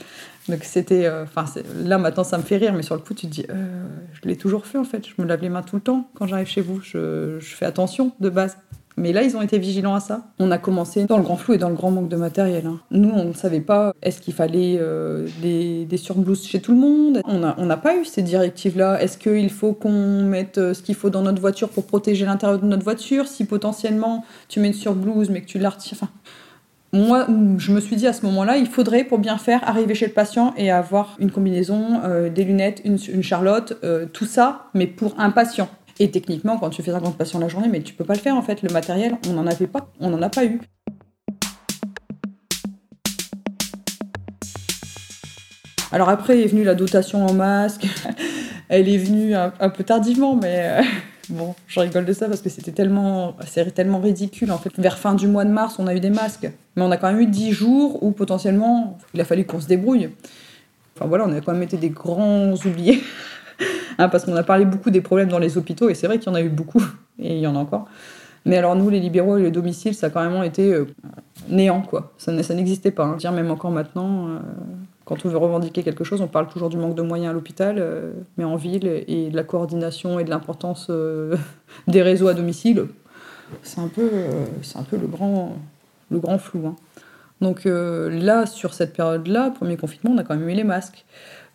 Donc 0.49 0.65
c'était, 0.65 1.07
euh, 1.07 1.25
enfin, 1.25 1.45
là 1.85 1.99
maintenant, 1.99 2.25
ça 2.25 2.39
me 2.39 2.43
fait 2.43 2.57
rire, 2.57 2.73
mais 2.73 2.83
sur 2.83 2.95
le 2.95 3.01
coup, 3.01 3.15
tu 3.15 3.27
te 3.27 3.33
dis, 3.33 3.47
je 3.49 4.29
l'ai 4.29 4.37
toujours 4.37 4.67
fait 4.67 4.79
en 4.79 4.85
fait. 4.85 5.07
Je 5.07 5.21
me 5.21 5.27
lave 5.27 5.43
les 5.43 5.49
mains 5.49 5.63
tout 5.63 5.77
le 5.77 5.83
temps 5.83 6.09
quand 6.15 6.27
j'arrive 6.27 6.47
chez 6.49 6.61
vous. 6.61 6.81
je 6.83 7.39
fais 7.41 7.67
attention 7.67 8.13
de 8.21 8.29
base. 8.29 8.57
Mais 8.99 9.13
là, 9.13 9.23
ils 9.23 9.37
ont 9.37 9.43
été 9.43 9.59
vigilants 9.59 9.95
à 9.95 10.01
ça. 10.01 10.27
On 10.41 10.51
a 10.51 10.59
commencé 10.59 11.05
dans 11.05 11.17
le 11.17 11.23
grand 11.23 11.37
flou 11.37 11.55
et 11.55 11.59
dans 11.59 11.69
le 11.69 11.77
grand 11.77 11.91
manque 11.91 12.09
de 12.09 12.17
matériel. 12.17 12.67
Hein. 12.67 12.81
Nous, 12.91 13.11
on 13.11 13.27
ne 13.27 13.33
savait 13.33 13.61
pas 13.61 13.95
est-ce 14.03 14.21
qu'il 14.21 14.35
fallait 14.35 14.77
euh, 14.81 15.29
des, 15.41 15.85
des 15.85 15.97
surblouses 15.97 16.45
chez 16.45 16.61
tout 16.61 16.73
le 16.73 16.79
monde? 16.79 17.23
On 17.25 17.67
n'a 17.67 17.77
pas 17.77 17.97
eu 17.97 18.05
ces 18.05 18.23
directives-là. 18.23 19.01
Est-ce 19.01 19.17
qu'il 19.17 19.51
faut 19.51 19.73
qu'on 19.73 20.25
mette 20.25 20.59
euh, 20.59 20.75
ce 20.75 20.83
qu'il 20.83 20.97
faut 20.97 21.11
dans 21.11 21.23
notre 21.23 21.41
voiture 21.41 21.69
pour 21.69 21.87
protéger 21.87 22.27
l'intérieur 22.27 22.59
de 22.59 22.67
notre 22.67 22.83
voiture? 22.83 23.29
Si 23.29 23.45
potentiellement 23.45 24.25
tu 24.49 24.59
mets 24.59 24.69
une 24.69 24.75
surblouse 24.75 25.31
mais 25.31 25.43
que 25.43 25.47
tu 25.47 25.61
la 25.61 25.71
retires. 25.71 25.99
Enfin, 26.01 26.11
moi, 26.93 27.27
je 27.59 27.73
me 27.73 27.81
suis 27.81 27.97
dit 27.97 28.07
à 28.07 28.13
ce 28.13 28.25
moment-là, 28.27 28.57
il 28.57 28.67
faudrait, 28.67 29.05
pour 29.05 29.19
bien 29.19 29.37
faire, 29.39 29.67
arriver 29.69 29.95
chez 29.95 30.07
le 30.07 30.13
patient 30.13 30.55
et 30.57 30.71
avoir 30.71 31.17
une 31.19 31.31
combinaison, 31.31 32.01
euh, 32.05 32.31
des 32.31 32.45
lunettes, 32.45 32.81
une, 32.85 32.99
une 33.13 33.23
charlotte, 33.23 33.75
tout 34.13 34.27
ça, 34.27 34.67
mais 34.75 34.87
pour 34.87 35.15
un 35.19 35.31
patient. 35.31 35.69
Et 36.01 36.11
techniquement, 36.11 36.59
quand 36.59 36.71
tu 36.71 36.83
fais 36.83 36.93
50 36.93 37.19
patients 37.19 37.41
la 37.41 37.49
journée, 37.49 37.67
mais 37.69 37.81
tu 37.81 37.93
peux 37.93 38.05
pas 38.05 38.15
le 38.15 38.21
faire 38.21 38.37
en 38.37 38.43
fait. 38.43 38.63
Le 38.63 38.73
matériel, 38.73 39.17
on 39.29 39.33
n'en 39.33 39.47
avait 39.47 39.67
pas, 39.67 39.91
on 39.99 40.11
n'en 40.11 40.23
a 40.23 40.29
pas 40.29 40.45
eu. 40.45 40.61
Alors 45.91 46.09
après 46.09 46.43
est 46.43 46.47
venue 46.47 46.65
la 46.65 46.75
dotation 46.75 47.27
en 47.27 47.33
masque. 47.33 47.87
Elle 48.69 48.89
est 48.89 48.99
venue 48.99 49.35
un, 49.35 49.71
peu 49.71 49.83
tardivement, 49.83 50.37
mais 50.37 50.79
euh, 50.79 50.83
bon, 51.31 51.55
je 51.67 51.81
rigole 51.81 52.05
de 52.05 52.13
ça 52.13 52.27
parce 52.27 52.41
que 52.41 52.49
c'était 52.49 52.73
tellement, 52.73 53.37
tellement 53.75 54.01
ridicule. 54.01 54.51
En 54.53 54.59
fait, 54.59 54.73
vers 54.79 54.99
fin 54.99 55.15
du 55.15 55.27
mois 55.27 55.45
de 55.45 55.51
mars, 55.51 55.77
on 55.79 55.87
a 55.87 55.95
eu 55.95 56.01
des 56.01 56.11
masques, 56.11 56.51
mais 56.77 56.83
on 56.83 56.91
a 56.91 56.97
quand 56.97 57.11
même 57.11 57.21
eu 57.21 57.27
10 57.27 57.53
jours 57.53 58.03
où 58.03 58.11
potentiellement 58.13 58.99
il 59.15 59.21
a 59.21 59.25
fallu 59.25 59.45
qu'on 59.45 59.61
se 59.61 59.67
débrouille. 59.67 60.11
Enfin 60.97 61.07
voilà, 61.07 61.27
on 61.27 61.33
a 61.33 61.41
quand 61.41 61.53
même 61.53 61.63
été 61.63 61.77
des 61.77 61.91
grands 61.91 62.53
oubliés. 62.65 63.03
Hein, 64.01 64.09
parce 64.09 64.25
qu'on 64.25 64.37
a 64.37 64.45
parlé 64.45 64.65
beaucoup 64.65 64.91
des 64.91 65.01
problèmes 65.01 65.29
dans 65.29 65.41
les 65.41 65.59
hôpitaux, 65.59 65.89
et 65.89 65.95
c'est 65.95 66.07
vrai 66.07 66.21
qu'il 66.21 66.29
y 66.29 66.31
en 66.31 66.37
a 66.37 66.41
eu 66.41 66.49
beaucoup, 66.49 66.81
et 67.19 67.35
il 67.35 67.41
y 67.41 67.49
en 67.49 67.57
a 67.57 67.59
encore. 67.59 67.89
Mais 68.45 68.57
alors 68.57 68.77
nous, 68.77 68.89
les 68.89 69.01
libéraux 69.01 69.37
et 69.37 69.43
les 69.43 69.51
domiciles, 69.51 69.95
ça 69.95 70.07
a 70.07 70.11
carrément 70.11 70.45
été 70.45 70.73
euh, 70.73 70.87
néant, 71.49 71.83
quoi. 71.83 72.13
Ça, 72.17 72.33
n'existait 72.33 72.93
pas. 72.93 73.05
Hein. 73.05 73.17
Dire 73.17 73.33
même 73.33 73.51
encore 73.51 73.73
maintenant, 73.73 74.29
euh, 74.29 74.39
quand 75.09 75.25
on 75.25 75.29
veut 75.31 75.39
revendiquer 75.39 75.83
quelque 75.83 76.05
chose, 76.05 76.21
on 76.21 76.29
parle 76.29 76.49
toujours 76.49 76.69
du 76.69 76.77
manque 76.77 76.95
de 76.95 77.03
moyens 77.03 77.31
à 77.31 77.33
l'hôpital, 77.33 77.77
euh, 77.79 78.13
mais 78.37 78.45
en 78.45 78.57
ville, 78.57 78.87
et 78.87 79.31
de 79.31 79.37
la 79.37 79.43
coordination 79.43 80.19
et 80.19 80.25
de 80.25 80.31
l'importance 80.31 80.91
des 81.89 82.03
réseaux 82.03 82.29
à 82.29 82.35
domicile, 82.35 82.87
c'est 83.63 83.81
un 83.81 83.89
peu, 83.89 84.11
c'est 84.61 84.79
un 84.79 84.83
peu 84.83 84.99
le 84.99 85.07
grand, 85.07 85.57
le 86.11 86.19
grand 86.19 86.39
flou. 86.39 86.67
Hein. 86.67 86.77
Donc 87.41 87.63
là, 87.65 88.47
sur 88.47 88.75
cette 88.75 88.93
période-là, 88.93 89.51
premier 89.51 89.77
confinement, 89.77 90.15
on 90.15 90.19
a 90.19 90.25
quand 90.25 90.37
même 90.37 90.49
eu 90.49 90.55
les 90.55 90.65
masques. 90.65 91.07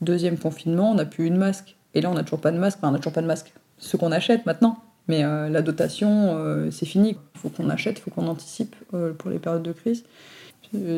Deuxième 0.02 0.38
confinement, 0.38 0.92
on 0.92 0.96
n'a 0.96 1.06
plus 1.06 1.28
eu 1.28 1.30
de 1.30 1.38
masque. 1.38 1.76
Et 1.94 2.02
là, 2.02 2.10
on 2.10 2.14
n'a 2.14 2.24
toujours 2.24 2.42
pas 2.42 2.52
de 2.52 2.58
masque. 2.58 2.80
On 2.82 2.90
n'a 2.90 2.98
toujours 2.98 3.14
pas 3.14 3.22
de 3.22 3.28
masque. 3.28 3.54
Ce 3.78 3.98
qu'on 3.98 4.12
achète 4.12 4.46
maintenant. 4.46 4.78
Mais 5.08 5.24
euh, 5.24 5.50
la 5.50 5.62
dotation, 5.62 6.38
euh, 6.38 6.72
c'est 6.72 6.86
fini. 6.86 7.18
Il 7.36 7.40
faut 7.40 7.50
qu'on 7.50 7.70
achète, 7.70 8.00
il 8.00 8.02
faut 8.02 8.12
qu'on 8.12 8.28
anticipe 8.28 8.76
euh, 8.94 9.14
pour 9.14 9.30
les 9.30 9.40
périodes 9.40 9.64
de 9.64 9.74
crise. 9.74 10.04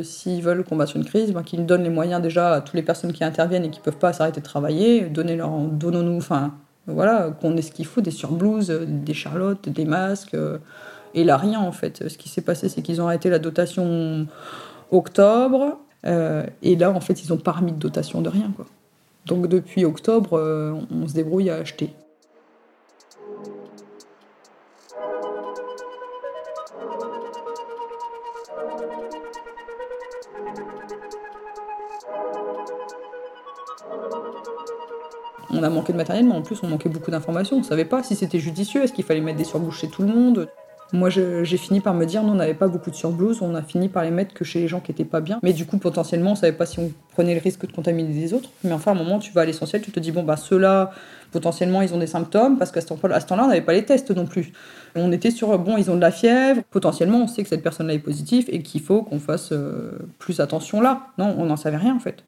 S'ils 0.03 0.41
veulent 0.41 0.63
combattre 0.63 0.96
une 0.96 1.05
crise, 1.05 1.32
ben, 1.34 1.44
qu'ils 1.44 1.65
donnent 1.65 1.84
les 1.84 1.89
moyens 1.89 2.22
déjà 2.22 2.53
à 2.53 2.62
toutes 2.62 2.75
les 2.75 2.82
personnes 2.82 3.13
qui 3.13 3.24
interviennent 3.24 3.65
et 3.65 3.70
qui 3.70 3.79
ne 3.79 3.84
peuvent 3.84 3.98
pas 3.98 4.13
s'arrêter 4.13 4.39
de 4.39 4.46
travailler. 4.46 5.01
Donnez-leur, 5.01 5.50
donnons-nous, 5.50 6.17
enfin, 6.17 6.53
voilà, 6.88 7.32
qu'on 7.41 7.58
ait 7.58 7.62
ce 7.62 7.72
qu'il 7.72 7.86
faut, 7.86 8.01
des 8.01 8.12
surblouses, 8.12 8.70
des 8.70 9.13
charlottes, 9.13 9.67
des 9.70 9.86
masques. 9.86 10.36
et 11.13 11.24
là, 11.24 11.38
rien 11.38 11.60
en 11.60 11.72
fait. 11.72 12.08
Ce 12.08 12.17
qui 12.17 12.29
s'est 12.29 12.41
passé, 12.41 12.70
c'est 12.70 12.82
qu'ils 12.82 13.01
ont 13.01 13.08
arrêté 13.08 13.29
la 13.29 13.39
dotation 13.39 14.27
octobre. 14.91 15.77
et 16.05 16.75
là, 16.75 16.91
en 16.91 17.01
fait, 17.01 17.24
ils 17.24 17.32
n'ont 17.32 17.38
pas 17.38 17.51
remis 17.51 17.74
de 17.74 17.79
dotation 17.79 18.22
de 18.22 18.29
rien, 18.29 18.51
quoi. 18.55 18.65
Donc 19.25 19.48
depuis 19.48 19.86
octobre, 19.86 20.38
euh, 20.38 20.74
on 20.91 21.08
se 21.08 21.13
débrouille 21.13 21.50
à 21.50 21.55
acheter. 21.55 21.89
On 35.57 35.63
a 35.63 35.69
manqué 35.69 35.93
de 35.93 35.97
matériel, 35.97 36.25
mais 36.25 36.33
en 36.33 36.41
plus 36.41 36.59
on 36.63 36.67
manquait 36.67 36.89
beaucoup 36.89 37.12
d'informations. 37.12 37.57
On 37.57 37.59
ne 37.59 37.65
savait 37.65 37.85
pas 37.85 38.03
si 38.03 38.15
c'était 38.15 38.39
judicieux, 38.39 38.83
est-ce 38.83 38.93
qu'il 38.93 39.05
fallait 39.05 39.21
mettre 39.21 39.38
des 39.38 39.43
surblouses 39.43 39.75
chez 39.75 39.88
tout 39.88 40.01
le 40.01 40.09
monde. 40.09 40.47
Moi, 40.93 41.09
j'ai 41.09 41.57
fini 41.57 41.81
par 41.81 41.93
me 41.93 42.05
dire, 42.05 42.21
non, 42.24 42.33
on 42.33 42.35
n'avait 42.35 42.53
pas 42.53 42.67
beaucoup 42.67 42.91
de 42.91 42.95
surblouses, 42.95 43.41
on 43.41 43.55
a 43.55 43.63
fini 43.63 43.89
par 43.89 44.03
les 44.03 44.12
mettre 44.12 44.33
que 44.33 44.45
chez 44.45 44.59
les 44.59 44.67
gens 44.67 44.79
qui 44.79 44.91
n'étaient 44.91 45.03
pas 45.03 45.19
bien. 45.19 45.39
Mais 45.41 45.51
du 45.51 45.65
coup, 45.65 45.77
potentiellement, 45.77 46.33
on 46.33 46.35
savait 46.35 46.55
pas 46.55 46.65
si 46.65 46.79
on 46.79 46.91
prenait 47.12 47.33
le 47.33 47.41
risque 47.41 47.65
de 47.65 47.71
contaminer 47.71 48.13
les 48.13 48.33
autres. 48.33 48.50
Mais 48.63 48.71
enfin, 48.71 48.91
à 48.91 48.93
un 48.93 48.97
moment, 48.97 49.17
tu 49.17 49.33
vas 49.33 49.41
à 49.41 49.45
l'essentiel, 49.45 49.81
tu 49.81 49.91
te 49.91 50.00
dis, 50.00 50.12
bon, 50.12 50.24
bah, 50.24 50.38
ceux-là, 50.38 50.91
potentiellement, 51.31 51.81
ils 51.81 51.93
ont 51.93 51.97
des 51.97 52.07
symptômes, 52.07 52.57
parce 52.57 52.71
qu'à 52.71 52.81
ce 52.81 52.88
temps-là, 52.88 53.43
on 53.43 53.47
n'avait 53.47 53.62
pas 53.62 53.74
les 53.74 53.83
tests 53.83 54.12
non 54.12 54.25
plus. 54.25 54.53
On 54.95 55.12
était 55.12 55.31
sur, 55.31 55.57
bon, 55.57 55.75
ils 55.77 55.89
ont 55.89 55.95
de 55.95 56.01
la 56.01 56.12
fièvre, 56.12 56.62
potentiellement, 56.69 57.24
on 57.24 57.27
sait 57.27 57.41
que 57.41 57.50
cette 57.50 57.63
personne-là 57.63 57.95
est 57.95 58.00
positive 58.00 58.45
et 58.50 58.62
qu'il 58.62 58.81
faut 58.81 59.01
qu'on 59.01 59.19
fasse 59.19 59.51
euh, 59.51 59.91
plus 60.19 60.39
attention 60.39 60.81
là. 60.81 61.07
Non, 61.17 61.35
on 61.38 61.45
n'en 61.45 61.57
savait 61.57 61.77
rien, 61.77 61.95
en 61.95 62.00
fait. 62.00 62.24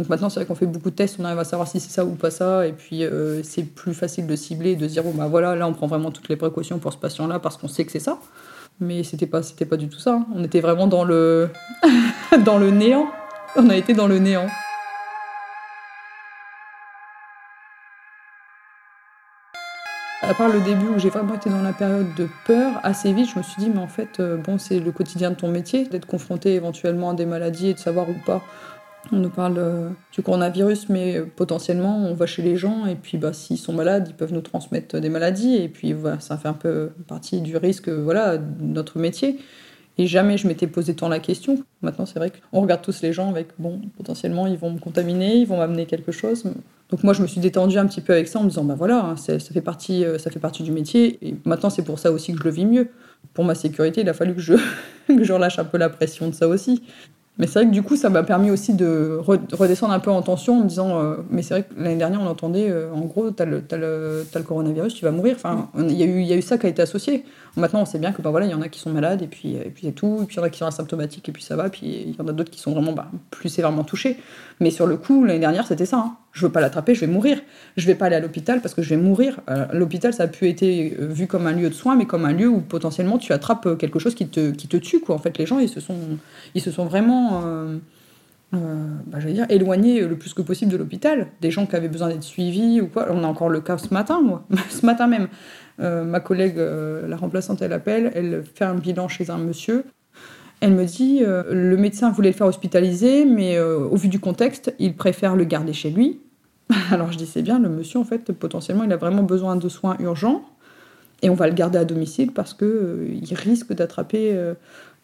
Donc 0.00 0.08
maintenant, 0.08 0.30
c'est 0.30 0.40
vrai 0.40 0.46
qu'on 0.46 0.54
fait 0.54 0.64
beaucoup 0.64 0.88
de 0.88 0.94
tests, 0.94 1.16
on 1.20 1.26
arrive 1.26 1.40
à 1.40 1.44
savoir 1.44 1.68
si 1.68 1.78
c'est 1.78 1.90
ça 1.90 2.06
ou 2.06 2.14
pas 2.14 2.30
ça, 2.30 2.66
et 2.66 2.72
puis 2.72 3.04
euh, 3.04 3.42
c'est 3.42 3.64
plus 3.64 3.92
facile 3.92 4.26
de 4.26 4.34
cibler, 4.34 4.74
de 4.74 4.86
dire, 4.86 5.02
bon 5.02 5.12
bah 5.12 5.26
voilà, 5.26 5.54
là 5.56 5.68
on 5.68 5.74
prend 5.74 5.88
vraiment 5.88 6.10
toutes 6.10 6.30
les 6.30 6.36
précautions 6.36 6.78
pour 6.78 6.90
ce 6.90 6.96
patient-là 6.96 7.38
parce 7.38 7.58
qu'on 7.58 7.68
sait 7.68 7.84
que 7.84 7.92
c'est 7.92 8.00
ça. 8.00 8.18
Mais 8.80 9.02
c'était 9.02 9.26
pas, 9.26 9.42
c'était 9.42 9.66
pas 9.66 9.76
du 9.76 9.90
tout 9.90 9.98
ça. 9.98 10.14
Hein. 10.14 10.26
On 10.34 10.42
était 10.42 10.60
vraiment 10.60 10.86
dans 10.86 11.04
le, 11.04 11.50
dans 12.46 12.56
le 12.56 12.70
néant. 12.70 13.10
On 13.56 13.68
a 13.68 13.76
été 13.76 13.92
dans 13.92 14.06
le 14.06 14.18
néant. 14.18 14.46
à 20.22 20.32
part 20.34 20.48
le 20.48 20.60
début 20.60 20.86
où 20.86 20.98
j'ai 20.98 21.10
vraiment 21.10 21.34
été 21.34 21.50
dans 21.50 21.60
la 21.60 21.72
période 21.72 22.14
de 22.14 22.28
peur, 22.46 22.80
assez 22.84 23.12
vite, 23.12 23.30
je 23.34 23.38
me 23.38 23.42
suis 23.42 23.60
dit, 23.60 23.68
mais 23.68 23.80
en 23.80 23.88
fait, 23.88 24.20
euh, 24.20 24.36
bon, 24.36 24.58
c'est 24.58 24.78
le 24.78 24.92
quotidien 24.92 25.30
de 25.30 25.34
ton 25.34 25.48
métier, 25.48 25.86
d'être 25.86 26.06
confronté 26.06 26.54
éventuellement 26.54 27.10
à 27.10 27.14
des 27.14 27.26
maladies 27.26 27.70
et 27.70 27.74
de 27.74 27.80
savoir 27.80 28.08
ou 28.08 28.14
pas 28.24 28.40
on 29.12 29.16
nous 29.16 29.30
parle 29.30 29.58
euh, 29.58 29.90
du 30.12 30.22
coronavirus, 30.22 30.88
mais 30.88 31.20
potentiellement, 31.20 31.98
on 32.06 32.14
va 32.14 32.26
chez 32.26 32.42
les 32.42 32.56
gens 32.56 32.86
et 32.86 32.94
puis 32.94 33.18
bah, 33.18 33.32
s'ils 33.32 33.58
sont 33.58 33.72
malades, 33.72 34.06
ils 34.08 34.14
peuvent 34.14 34.32
nous 34.32 34.40
transmettre 34.40 35.00
des 35.00 35.08
maladies. 35.08 35.56
Et 35.56 35.68
puis 35.68 35.92
voilà, 35.92 36.20
ça 36.20 36.36
fait 36.36 36.48
un 36.48 36.54
peu 36.54 36.90
partie 37.08 37.40
du 37.40 37.56
risque 37.56 37.88
voilà, 37.88 38.38
de 38.38 38.62
notre 38.62 38.98
métier. 38.98 39.38
Et 39.98 40.06
jamais 40.06 40.38
je 40.38 40.48
m'étais 40.48 40.66
posé 40.66 40.94
tant 40.94 41.08
la 41.08 41.18
question. 41.18 41.62
Maintenant, 41.82 42.06
c'est 42.06 42.18
vrai 42.18 42.30
qu'on 42.30 42.60
regarde 42.62 42.82
tous 42.82 43.02
les 43.02 43.12
gens 43.12 43.28
avec, 43.28 43.48
bon, 43.58 43.80
potentiellement, 43.96 44.46
ils 44.46 44.56
vont 44.56 44.70
me 44.70 44.78
contaminer, 44.78 45.36
ils 45.36 45.46
vont 45.46 45.58
m'amener 45.58 45.86
quelque 45.86 46.12
chose. 46.12 46.44
Donc 46.90 47.04
moi, 47.04 47.12
je 47.12 47.22
me 47.22 47.26
suis 47.26 47.40
détendue 47.40 47.78
un 47.78 47.86
petit 47.86 48.00
peu 48.00 48.12
avec 48.12 48.26
ça 48.26 48.38
en 48.38 48.44
me 48.44 48.48
disant, 48.48 48.64
bah 48.64 48.76
voilà, 48.76 49.04
hein, 49.04 49.16
ça, 49.16 49.38
fait 49.38 49.60
partie, 49.60 50.04
euh, 50.04 50.18
ça 50.18 50.30
fait 50.30 50.40
partie 50.40 50.62
du 50.62 50.72
métier. 50.72 51.18
Et 51.22 51.34
maintenant, 51.44 51.70
c'est 51.70 51.84
pour 51.84 51.98
ça 51.98 52.12
aussi 52.12 52.32
que 52.32 52.38
je 52.38 52.44
le 52.44 52.50
vis 52.50 52.66
mieux. 52.66 52.88
Pour 53.34 53.44
ma 53.44 53.54
sécurité, 53.54 54.00
il 54.00 54.08
a 54.08 54.14
fallu 54.14 54.34
que 54.34 54.40
je, 54.40 54.54
que 55.06 55.22
je 55.22 55.32
relâche 55.32 55.58
un 55.58 55.64
peu 55.64 55.78
la 55.78 55.88
pression 55.88 56.28
de 56.28 56.34
ça 56.34 56.48
aussi. 56.48 56.82
Mais 57.38 57.46
c'est 57.46 57.60
vrai 57.60 57.66
que 57.66 57.72
du 57.72 57.82
coup, 57.82 57.96
ça 57.96 58.10
m'a 58.10 58.22
permis 58.22 58.50
aussi 58.50 58.74
de 58.74 59.18
redescendre 59.24 59.94
un 59.94 60.00
peu 60.00 60.10
en 60.10 60.20
tension 60.20 60.58
en 60.58 60.64
me 60.64 60.68
disant 60.68 61.00
euh, 61.00 61.16
Mais 61.30 61.42
c'est 61.42 61.54
vrai 61.54 61.62
que 61.62 61.74
l'année 61.80 61.96
dernière, 61.96 62.20
on 62.20 62.26
entendait 62.26 62.70
euh, 62.70 62.92
en 62.92 63.00
gros, 63.00 63.30
t'as 63.30 63.46
le, 63.46 63.62
le, 63.72 64.26
le 64.34 64.42
coronavirus, 64.42 64.94
tu 64.94 65.04
vas 65.04 65.10
mourir. 65.10 65.36
Enfin, 65.36 65.70
il 65.78 65.92
y, 65.92 66.04
y 66.04 66.32
a 66.32 66.36
eu 66.36 66.42
ça 66.42 66.58
qui 66.58 66.66
a 66.66 66.68
été 66.68 66.82
associé. 66.82 67.24
Maintenant, 67.56 67.82
on 67.82 67.84
sait 67.86 67.98
bien 67.98 68.12
que 68.12 68.20
ben, 68.20 68.30
voilà, 68.30 68.46
il 68.46 68.50
y 68.50 68.54
en 68.54 68.60
a 68.60 68.68
qui 68.68 68.78
sont 68.78 68.90
malades 68.90 69.22
et 69.22 69.26
puis, 69.26 69.54
et 69.54 69.70
puis 69.70 69.86
c'est 69.86 69.92
tout. 69.92 70.20
Et 70.22 70.26
puis 70.26 70.36
il 70.36 70.38
y 70.38 70.40
en 70.40 70.44
a 70.44 70.50
qui 70.50 70.58
sont 70.58 70.66
asymptomatiques 70.66 71.28
et 71.28 71.32
puis 71.32 71.42
ça 71.42 71.56
va. 71.56 71.70
Puis 71.70 72.04
il 72.08 72.16
y 72.16 72.20
en 72.20 72.28
a 72.28 72.32
d'autres 72.32 72.50
qui 72.50 72.60
sont 72.60 72.72
vraiment 72.72 72.92
bah, 72.92 73.08
plus 73.30 73.48
sévèrement 73.48 73.84
touchés. 73.84 74.18
Mais 74.60 74.70
sur 74.70 74.86
le 74.86 74.96
coup, 74.96 75.24
l'année 75.24 75.40
dernière, 75.40 75.66
c'était 75.66 75.86
ça. 75.86 75.96
Hein. 75.96 76.16
Je 76.32 76.46
veux 76.46 76.52
pas 76.52 76.60
l'attraper, 76.60 76.94
je 76.94 77.00
vais 77.00 77.06
mourir. 77.06 77.40
Je 77.76 77.86
vais 77.86 77.94
pas 77.94 78.06
aller 78.06 78.16
à 78.16 78.20
l'hôpital 78.20 78.60
parce 78.60 78.74
que 78.74 78.82
je 78.82 78.90
vais 78.90 78.96
mourir. 78.96 79.40
Euh, 79.48 79.66
l'hôpital, 79.72 80.14
ça 80.14 80.24
a 80.24 80.28
pu 80.28 80.48
être 80.48 80.64
vu 80.64 81.26
comme 81.26 81.46
un 81.46 81.52
lieu 81.52 81.68
de 81.68 81.74
soins, 81.74 81.96
mais 81.96 82.06
comme 82.06 82.24
un 82.24 82.32
lieu 82.32 82.48
où 82.48 82.60
potentiellement 82.60 83.18
tu 83.18 83.32
attrapes 83.32 83.76
quelque 83.78 83.98
chose 83.98 84.14
qui 84.14 84.28
te, 84.28 84.50
qui 84.52 84.68
te 84.68 84.76
tue. 84.76 85.02
En 85.08 85.18
fait, 85.18 85.36
les 85.38 85.46
gens, 85.46 85.58
ils 85.58 85.68
se 85.68 85.80
sont, 85.80 85.96
ils 86.54 86.60
se 86.60 86.70
sont 86.70 86.84
vraiment 86.84 87.42
euh, 87.44 87.76
euh, 88.54 88.86
bah, 89.06 89.18
dire, 89.18 89.46
éloigner 89.48 90.02
le 90.02 90.16
plus 90.16 90.32
que 90.32 90.42
possible 90.42 90.70
de 90.70 90.76
l'hôpital. 90.76 91.26
Des 91.40 91.50
gens 91.50 91.66
qui 91.66 91.74
avaient 91.74 91.88
besoin 91.88 92.08
d'être 92.08 92.22
suivis 92.22 92.80
ou 92.80 92.86
quoi. 92.86 93.08
On 93.10 93.24
a 93.24 93.26
encore 93.26 93.48
le 93.48 93.60
cas 93.60 93.76
ce 93.78 93.92
matin, 93.92 94.20
moi, 94.20 94.44
ce 94.68 94.86
matin 94.86 95.08
même. 95.08 95.28
Euh, 95.80 96.04
ma 96.04 96.20
collègue, 96.20 96.58
la 96.58 97.16
remplaçante, 97.16 97.62
elle 97.62 97.72
appelle, 97.72 98.12
elle 98.14 98.44
fait 98.54 98.66
un 98.66 98.74
bilan 98.74 99.08
chez 99.08 99.30
un 99.30 99.38
monsieur. 99.38 99.84
Elle 100.60 100.74
me 100.74 100.84
dit, 100.84 101.22
le 101.24 101.76
médecin 101.76 102.10
voulait 102.10 102.30
le 102.30 102.34
faire 102.34 102.46
hospitaliser, 102.46 103.24
mais 103.24 103.58
au 103.58 103.96
vu 103.96 104.08
du 104.08 104.20
contexte, 104.20 104.74
il 104.78 104.94
préfère 104.94 105.34
le 105.34 105.44
garder 105.44 105.72
chez 105.72 105.90
lui. 105.90 106.20
Alors 106.90 107.10
je 107.12 107.16
dis, 107.16 107.26
c'est 107.26 107.40
bien, 107.40 107.58
le 107.58 107.70
monsieur, 107.70 107.98
en 107.98 108.04
fait, 108.04 108.30
potentiellement, 108.32 108.84
il 108.84 108.92
a 108.92 108.98
vraiment 108.98 109.22
besoin 109.22 109.56
de 109.56 109.68
soins 109.70 109.96
urgents. 110.00 110.42
Et 111.22 111.30
on 111.30 111.34
va 111.34 111.48
le 111.48 111.54
garder 111.54 111.78
à 111.78 111.84
domicile 111.86 112.32
parce 112.32 112.52
qu'il 112.52 113.20
il 113.22 113.34
risque 113.34 113.72
d'attraper 113.72 114.54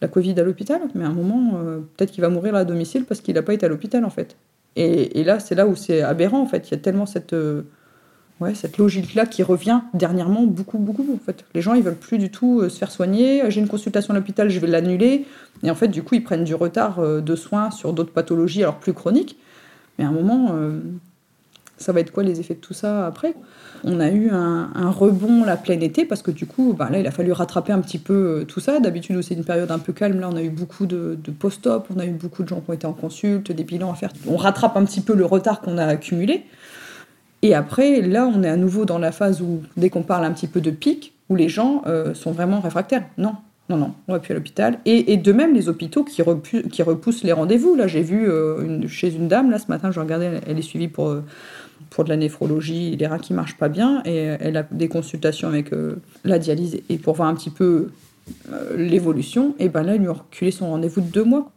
la 0.01 0.07
Covid 0.07 0.39
à 0.39 0.43
l'hôpital, 0.43 0.81
mais 0.95 1.03
à 1.03 1.07
un 1.07 1.13
moment, 1.13 1.59
euh, 1.63 1.79
peut-être 1.95 2.11
qu'il 2.11 2.21
va 2.21 2.29
mourir 2.29 2.55
à 2.55 2.65
domicile 2.65 3.05
parce 3.05 3.21
qu'il 3.21 3.35
n'a 3.35 3.41
pas 3.41 3.53
été 3.53 3.65
à 3.65 3.69
l'hôpital, 3.69 4.05
en 4.05 4.09
fait. 4.09 4.35
Et, 4.75 5.23
là, 5.23 5.39
c'est 5.39 5.55
là 5.55 5.65
où 5.65 5.75
c'est 5.75 6.03
aberrant, 6.03 6.39
en 6.39 6.45
fait. 6.45 6.69
Il 6.69 6.71
y 6.71 6.75
a 6.75 6.77
tellement 6.77 7.07
cette, 7.07 7.33
euh, 7.33 7.63
ouais, 8.39 8.55
cette 8.55 8.77
logique-là 8.77 9.25
qui 9.25 9.43
revient 9.43 9.81
dernièrement 9.93 10.43
beaucoup, 10.43 10.77
beaucoup, 10.77 11.05
en 11.13 11.23
fait. 11.23 11.45
Les 11.53 11.61
gens, 11.61 11.73
ils 11.73 11.83
veulent 11.83 11.95
plus 11.95 12.17
du 12.17 12.29
tout 12.29 12.61
euh, 12.61 12.69
se 12.69 12.77
faire 12.77 12.91
soigner. 12.91 13.43
J'ai 13.49 13.61
une 13.61 13.67
consultation 13.67 14.13
à 14.13 14.17
l'hôpital, 14.17 14.49
je 14.49 14.59
vais 14.59 14.67
l'annuler. 14.67 15.25
Et 15.63 15.71
en 15.71 15.75
fait, 15.75 15.87
du 15.87 16.03
coup, 16.03 16.15
ils 16.15 16.23
prennent 16.23 16.43
du 16.43 16.55
retard 16.55 17.01
de 17.01 17.35
soins 17.35 17.71
sur 17.71 17.93
d'autres 17.93 18.13
pathologies, 18.13 18.61
alors 18.61 18.77
plus 18.77 18.93
chroniques. 18.93 19.37
Mais 19.97 20.05
à 20.05 20.09
un 20.09 20.11
moment, 20.11 20.55
ça 21.77 21.91
va 21.91 21.99
être 21.99 22.11
quoi 22.11 22.23
les 22.23 22.39
effets 22.39 22.55
de 22.55 22.59
tout 22.59 22.73
ça 22.73 23.05
après? 23.05 23.35
On 23.83 23.99
a 23.99 24.09
eu 24.09 24.29
un, 24.31 24.89
rebond 24.89 25.43
la 25.43 25.57
pleine 25.57 25.83
été 25.83 26.05
parce 26.05 26.23
que 26.23 26.31
du 26.31 26.47
coup, 26.47 26.73
bah, 26.77 26.89
là, 26.91 26.99
il 26.99 27.05
a 27.05 27.11
fallu 27.11 27.31
rattraper 27.31 27.71
un 27.71 27.79
petit 27.79 27.99
peu 27.99 28.13
euh, 28.13 28.45
tout 28.45 28.59
ça. 28.59 28.79
D'habitude, 28.79 29.21
c'est 29.21 29.35
une 29.35 29.43
période 29.43 29.69
un 29.69 29.77
peu 29.77 29.93
calme. 29.93 30.19
Là, 30.19 30.29
on 30.31 30.35
a 30.35 30.41
eu 30.41 30.49
beaucoup 30.49 30.87
de, 30.87 31.17
post-op, 31.39 31.87
on 31.95 31.99
a 31.99 32.05
eu 32.05 32.11
beaucoup 32.11 32.43
de 32.43 32.47
gens 32.47 32.61
qui 32.61 32.69
ont 32.69 32.73
été 32.73 32.87
en 32.87 32.93
consulte, 32.93 33.51
des 33.51 33.63
bilans 33.63 33.91
à 33.91 33.95
faire. 33.95 34.11
On 34.27 34.37
rattrape 34.37 34.75
un 34.75 34.85
petit 34.85 35.01
peu 35.01 35.13
le 35.13 35.25
retard 35.25 35.61
qu'on 35.61 35.77
a 35.77 35.85
accumulé. 35.85 36.45
Et 37.41 37.53
après, 37.53 38.01
là, 38.01 38.29
on 38.33 38.43
est 38.43 38.49
à 38.49 38.57
nouveau 38.57 38.85
dans 38.85 38.97
la 38.97 39.11
phase 39.11 39.41
où, 39.41 39.61
dès 39.75 39.89
qu'on 39.89 40.03
parle 40.03 40.25
un 40.25 40.31
petit 40.31 40.47
peu 40.47 40.61
de 40.61 40.71
pic, 40.71 41.13
où 41.29 41.35
les 41.35 41.49
gens 41.49 41.83
euh, 41.85 42.13
sont 42.13 42.31
vraiment 42.31 42.59
réfractaires. 42.59 43.03
Non, 43.17 43.35
non, 43.69 43.77
non, 43.77 43.93
on 44.07 44.13
va 44.13 44.19
plus 44.19 44.31
à 44.31 44.35
l'hôpital. 44.35 44.79
Et, 44.85 45.17
de 45.17 45.31
même, 45.31 45.53
les 45.53 45.69
hôpitaux 45.69 46.03
qui, 46.03 46.21
repoussent 46.21 47.23
les 47.23 47.33
rendez-vous. 47.33 47.75
Là, 47.75 47.87
j'ai 47.87 48.01
vu 48.01 48.29
euh, 48.29 48.87
chez 48.87 49.13
une 49.13 49.27
dame, 49.27 49.51
là, 49.51 49.59
ce 49.59 49.67
matin, 49.67 49.91
je 49.91 49.99
regardais, 49.99 50.41
elle 50.47 50.57
est 50.57 50.63
suivie 50.63 50.87
pour 50.87 51.15
pour 51.89 52.03
de 52.03 52.09
la 52.09 52.17
néphrologie, 52.17 52.95
les 52.95 53.07
reins 53.07 53.19
qui 53.19 53.33
marchent 53.33 53.57
pas 53.57 53.69
bien, 53.69 54.01
et 54.05 54.15
elle 54.15 54.57
a 54.57 54.63
des 54.71 54.87
consultations 54.87 55.47
avec 55.47 55.73
euh, 55.73 55.95
la 56.23 56.39
dialyse, 56.39 56.79
et 56.89 56.97
pour 56.97 57.15
voir 57.15 57.29
un 57.29 57.35
petit 57.35 57.49
peu 57.49 57.89
euh, 58.51 58.77
l'évolution, 58.77 59.55
et 59.59 59.69
ben 59.69 59.83
là, 59.83 59.95
elle 59.95 60.01
lui 60.01 60.07
a 60.07 60.13
reculé 60.13 60.51
son 60.51 60.69
rendez-vous 60.69 61.01
de 61.01 61.07
deux 61.07 61.23
mois. 61.23 61.51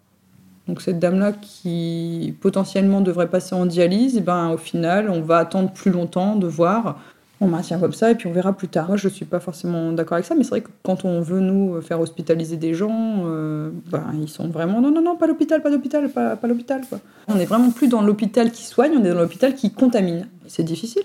Donc 0.69 0.83
cette 0.83 0.99
dame-là 0.99 1.33
qui 1.33 2.35
potentiellement 2.41 3.01
devrait 3.01 3.29
passer 3.29 3.55
en 3.55 3.67
dialyse, 3.67 4.17
et 4.17 4.21
ben 4.21 4.51
au 4.51 4.57
final, 4.57 5.11
on 5.11 5.21
va 5.21 5.39
attendre 5.39 5.73
plus 5.73 5.91
longtemps 5.91 6.37
de 6.37 6.47
voir 6.47 6.99
on 7.41 7.49
maintient 7.49 7.79
comme 7.79 7.93
ça 7.93 8.11
et 8.11 8.15
puis 8.15 8.27
on 8.29 8.33
verra 8.33 8.53
plus 8.53 8.69
tard. 8.69 8.97
Je 8.97 9.09
suis 9.09 9.25
pas 9.25 9.41
forcément 9.41 9.93
d'accord 9.93 10.17
avec 10.17 10.27
ça, 10.27 10.35
mais 10.35 10.45
c'est 10.45 10.51
vrai 10.51 10.61
que 10.61 10.71
quand 10.83 11.05
on 11.05 11.21
veut 11.21 11.41
nous 11.41 11.81
faire 11.81 12.01
hospitaliser 12.01 12.57
des 12.57 12.75
gens, 12.75 13.25
euh, 13.25 13.71
ben, 13.91 14.05
ils 14.21 14.29
sont 14.29 14.49
vraiment 14.49 14.81
non, 14.81 14.91
non, 14.91 15.03
non, 15.03 15.17
pas 15.17 15.27
l'hôpital, 15.27 15.63
pas 15.63 15.71
l'hôpital, 15.71 16.09
pas, 16.11 16.37
l'hôpital. 16.47 16.83
On 17.29 17.39
est 17.39 17.47
vraiment 17.47 17.71
plus 17.71 17.89
dans 17.89 18.03
l'hôpital 18.03 18.51
qui 18.51 18.65
soigne, 18.65 18.93
on 18.97 19.05
est 19.05 19.11
dans 19.11 19.21
l'hôpital 19.21 19.55
qui 19.55 19.73
contamine. 19.73 20.29
C'est 20.47 20.65
difficile. 20.65 21.03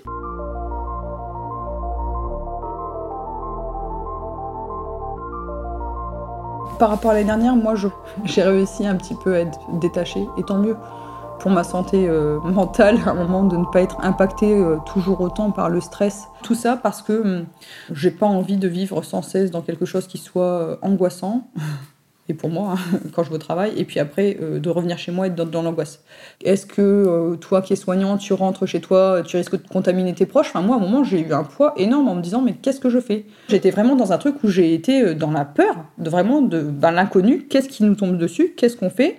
Par 6.78 6.90
rapport 6.90 7.12
à 7.12 7.14
l'année 7.14 7.26
dernière, 7.26 7.56
moi, 7.56 7.74
j'ai 8.24 8.42
réussi 8.42 8.86
un 8.86 8.96
petit 8.96 9.14
peu 9.14 9.34
à 9.34 9.40
être 9.40 9.58
détachée, 9.80 10.26
et 10.36 10.42
tant 10.42 10.58
mieux 10.58 10.76
pour 11.38 11.50
ma 11.50 11.64
santé 11.64 12.08
euh, 12.08 12.40
mentale 12.40 12.98
à 13.06 13.10
un 13.10 13.14
moment 13.14 13.44
de 13.44 13.56
ne 13.56 13.64
pas 13.64 13.82
être 13.82 13.98
impactée 14.00 14.54
euh, 14.54 14.76
toujours 14.86 15.20
autant 15.20 15.50
par 15.50 15.68
le 15.68 15.80
stress. 15.80 16.28
Tout 16.42 16.54
ça 16.54 16.76
parce 16.76 17.02
que 17.02 17.12
hum, 17.12 17.46
j'ai 17.92 18.10
pas 18.10 18.26
envie 18.26 18.56
de 18.56 18.68
vivre 18.68 19.02
sans 19.02 19.22
cesse 19.22 19.50
dans 19.50 19.60
quelque 19.60 19.84
chose 19.84 20.06
qui 20.06 20.18
soit 20.18 20.44
euh, 20.44 20.76
angoissant. 20.82 21.48
Et 22.28 22.34
pour 22.34 22.50
moi, 22.50 22.76
quand 23.14 23.22
je 23.22 23.30
vais 23.30 23.36
au 23.36 23.38
travail, 23.38 23.72
et 23.76 23.84
puis 23.84 24.00
après, 24.00 24.34
de 24.34 24.68
revenir 24.70 24.98
chez 24.98 25.12
moi 25.12 25.26
et 25.26 25.30
être 25.30 25.50
dans, 25.50 25.62
l'angoisse. 25.62 26.00
Est-ce 26.44 26.66
que 26.66 27.36
toi 27.36 27.62
qui 27.62 27.72
es 27.72 27.76
soignant, 27.76 28.16
tu 28.18 28.32
rentres 28.32 28.66
chez 28.66 28.80
toi, 28.80 29.22
tu 29.24 29.36
risques 29.36 29.62
de 29.62 29.68
contaminer 29.68 30.14
tes 30.14 30.26
proches? 30.26 30.48
Enfin, 30.48 30.62
moi, 30.62 30.76
à 30.76 30.78
un 30.78 30.82
moment, 30.82 31.04
j'ai 31.04 31.20
eu 31.20 31.32
un 31.32 31.44
poids 31.44 31.74
énorme 31.76 32.08
en 32.08 32.14
me 32.14 32.22
disant, 32.22 32.42
mais 32.42 32.54
qu'est-ce 32.54 32.80
que 32.80 32.90
je 32.90 32.98
fais? 32.98 33.26
J'étais 33.48 33.70
vraiment 33.70 33.96
dans 33.96 34.12
un 34.12 34.18
truc 34.18 34.36
où 34.42 34.48
j'ai 34.48 34.74
été 34.74 35.14
dans 35.14 35.30
la 35.30 35.44
peur, 35.44 35.76
de 35.98 36.10
vraiment 36.10 36.42
de 36.42 36.62
ben, 36.62 36.90
l'inconnu. 36.90 37.46
Qu'est-ce 37.48 37.68
qui 37.68 37.84
nous 37.84 37.94
tombe 37.94 38.18
dessus? 38.18 38.54
Qu'est-ce 38.56 38.76
qu'on 38.76 38.90
fait? 38.90 39.18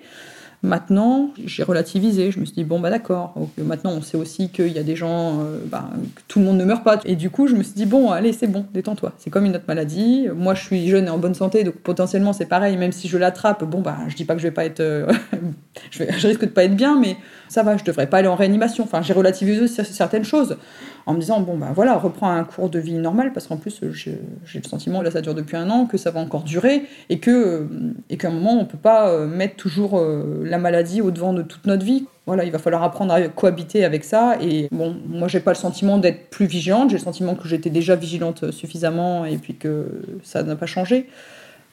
Maintenant, 0.64 1.30
j'ai 1.46 1.62
relativisé. 1.62 2.32
Je 2.32 2.40
me 2.40 2.46
suis 2.46 2.56
dit, 2.56 2.64
bon, 2.64 2.80
bah 2.80 2.90
d'accord. 2.90 3.36
Maintenant, 3.58 3.92
on 3.92 4.02
sait 4.02 4.18
aussi 4.18 4.50
qu'il 4.50 4.70
y 4.70 4.80
a 4.80 4.84
des 4.84 4.96
gens, 4.96 5.42
euh, 5.42 5.60
bah, 5.66 5.90
que 6.16 6.22
tout 6.28 6.40
le 6.40 6.46
monde 6.46 6.58
ne 6.58 6.66
meurt 6.66 6.84
pas. 6.84 7.00
Et 7.06 7.16
du 7.16 7.30
coup, 7.30 7.48
je 7.48 7.56
me 7.56 7.62
suis 7.62 7.74
dit, 7.74 7.86
bon, 7.86 8.10
allez, 8.10 8.34
c'est 8.34 8.48
bon, 8.48 8.66
détends-toi. 8.74 9.14
C'est 9.20 9.30
comme 9.30 9.46
une 9.46 9.56
autre 9.56 9.66
maladie. 9.68 10.28
Moi, 10.36 10.56
je 10.56 10.64
suis 10.64 10.90
jeune 10.90 11.06
et 11.06 11.10
en 11.10 11.20
bonne 11.20 11.36
santé, 11.36 11.64
donc 11.64 11.76
potentiellement, 11.76 12.34
c'est 12.34 12.48
pareil. 12.48 12.76
Même 12.78 12.92
si 12.92 13.08
je 13.08 13.18
l'attrape, 13.18 13.64
bon, 13.64 13.82
bah, 13.82 13.98
je 14.08 14.16
dis 14.16 14.26
pas 14.26 14.34
que 14.34 14.42
je 14.42 14.48
vais 14.48 14.54
pas 14.54 14.66
être 14.66 14.80
euh, 14.80 15.06
je 15.92 16.28
risque 16.28 16.42
de 16.42 16.48
pas 16.48 16.64
être 16.64 16.76
bien, 16.76 17.00
mais 17.00 17.18
ça 17.50 17.62
va, 17.62 17.78
je 17.78 17.84
devrais 17.84 18.08
pas 18.08 18.18
aller 18.18 18.28
en 18.28 18.36
réanimation. 18.36 18.84
Enfin, 18.84 19.02
j'ai 19.04 19.14
relativisé 19.14 19.68
certaines 19.68 20.26
choses 20.26 20.58
en 21.08 21.14
me 21.14 21.20
disant, 21.22 21.40
bon, 21.40 21.58
ben 21.58 21.72
voilà, 21.74 21.98
reprends 21.98 22.30
un 22.30 22.44
cours 22.44 22.70
de 22.70 22.80
vie 22.80 22.94
normal, 22.94 23.32
parce 23.32 23.48
qu'en 23.48 23.56
plus, 23.56 23.82
j'ai 23.94 24.20
le 24.54 24.68
sentiment, 24.68 25.02
là, 25.02 25.10
ça 25.10 25.22
dure 25.22 25.34
depuis 25.34 25.56
un 25.56 25.70
an, 25.70 25.86
que 25.86 25.98
ça 25.98 26.12
va 26.12 26.20
encore 26.20 26.44
durer, 26.44 26.84
et 27.10 27.20
que 27.20 27.66
et 28.10 28.18
qu'à 28.18 28.28
un 28.28 28.32
moment, 28.32 28.60
on 28.60 28.66
peut 28.66 28.78
pas 28.78 29.10
euh, 29.10 29.26
mettre 29.26 29.56
toujours 29.56 29.98
euh, 29.98 30.44
la 30.44 30.58
maladie 30.58 31.02
au 31.02 31.10
devant 31.10 31.32
de 31.32 31.44
toute 31.44 31.66
notre 31.66 31.86
vie. 31.86 32.06
Voilà, 32.26 32.44
il 32.44 32.52
va 32.52 32.60
falloir 32.60 32.84
apprendre 32.84 33.14
à 33.14 33.22
cohabiter 33.30 33.86
avec 33.86 34.04
ça. 34.04 34.36
Et 34.42 34.68
bon, 34.74 34.98
moi, 35.08 35.30
j'ai 35.30 35.40
pas 35.40 35.52
le 35.52 35.58
sentiment 35.58 35.98
d'être 35.98 36.30
plus 36.30 36.46
vigilante, 36.46 36.90
j'ai 36.90 36.98
le 36.98 37.04
sentiment 37.04 37.36
que 37.36 37.48
j'étais 37.48 37.70
déjà 37.70 37.96
vigilante 37.96 38.52
suffisamment, 38.52 39.24
et 39.24 39.38
puis 39.38 39.56
que 39.56 39.86
ça 40.24 40.44
n'a 40.44 40.58
pas 40.58 40.66
changé. 40.66 41.08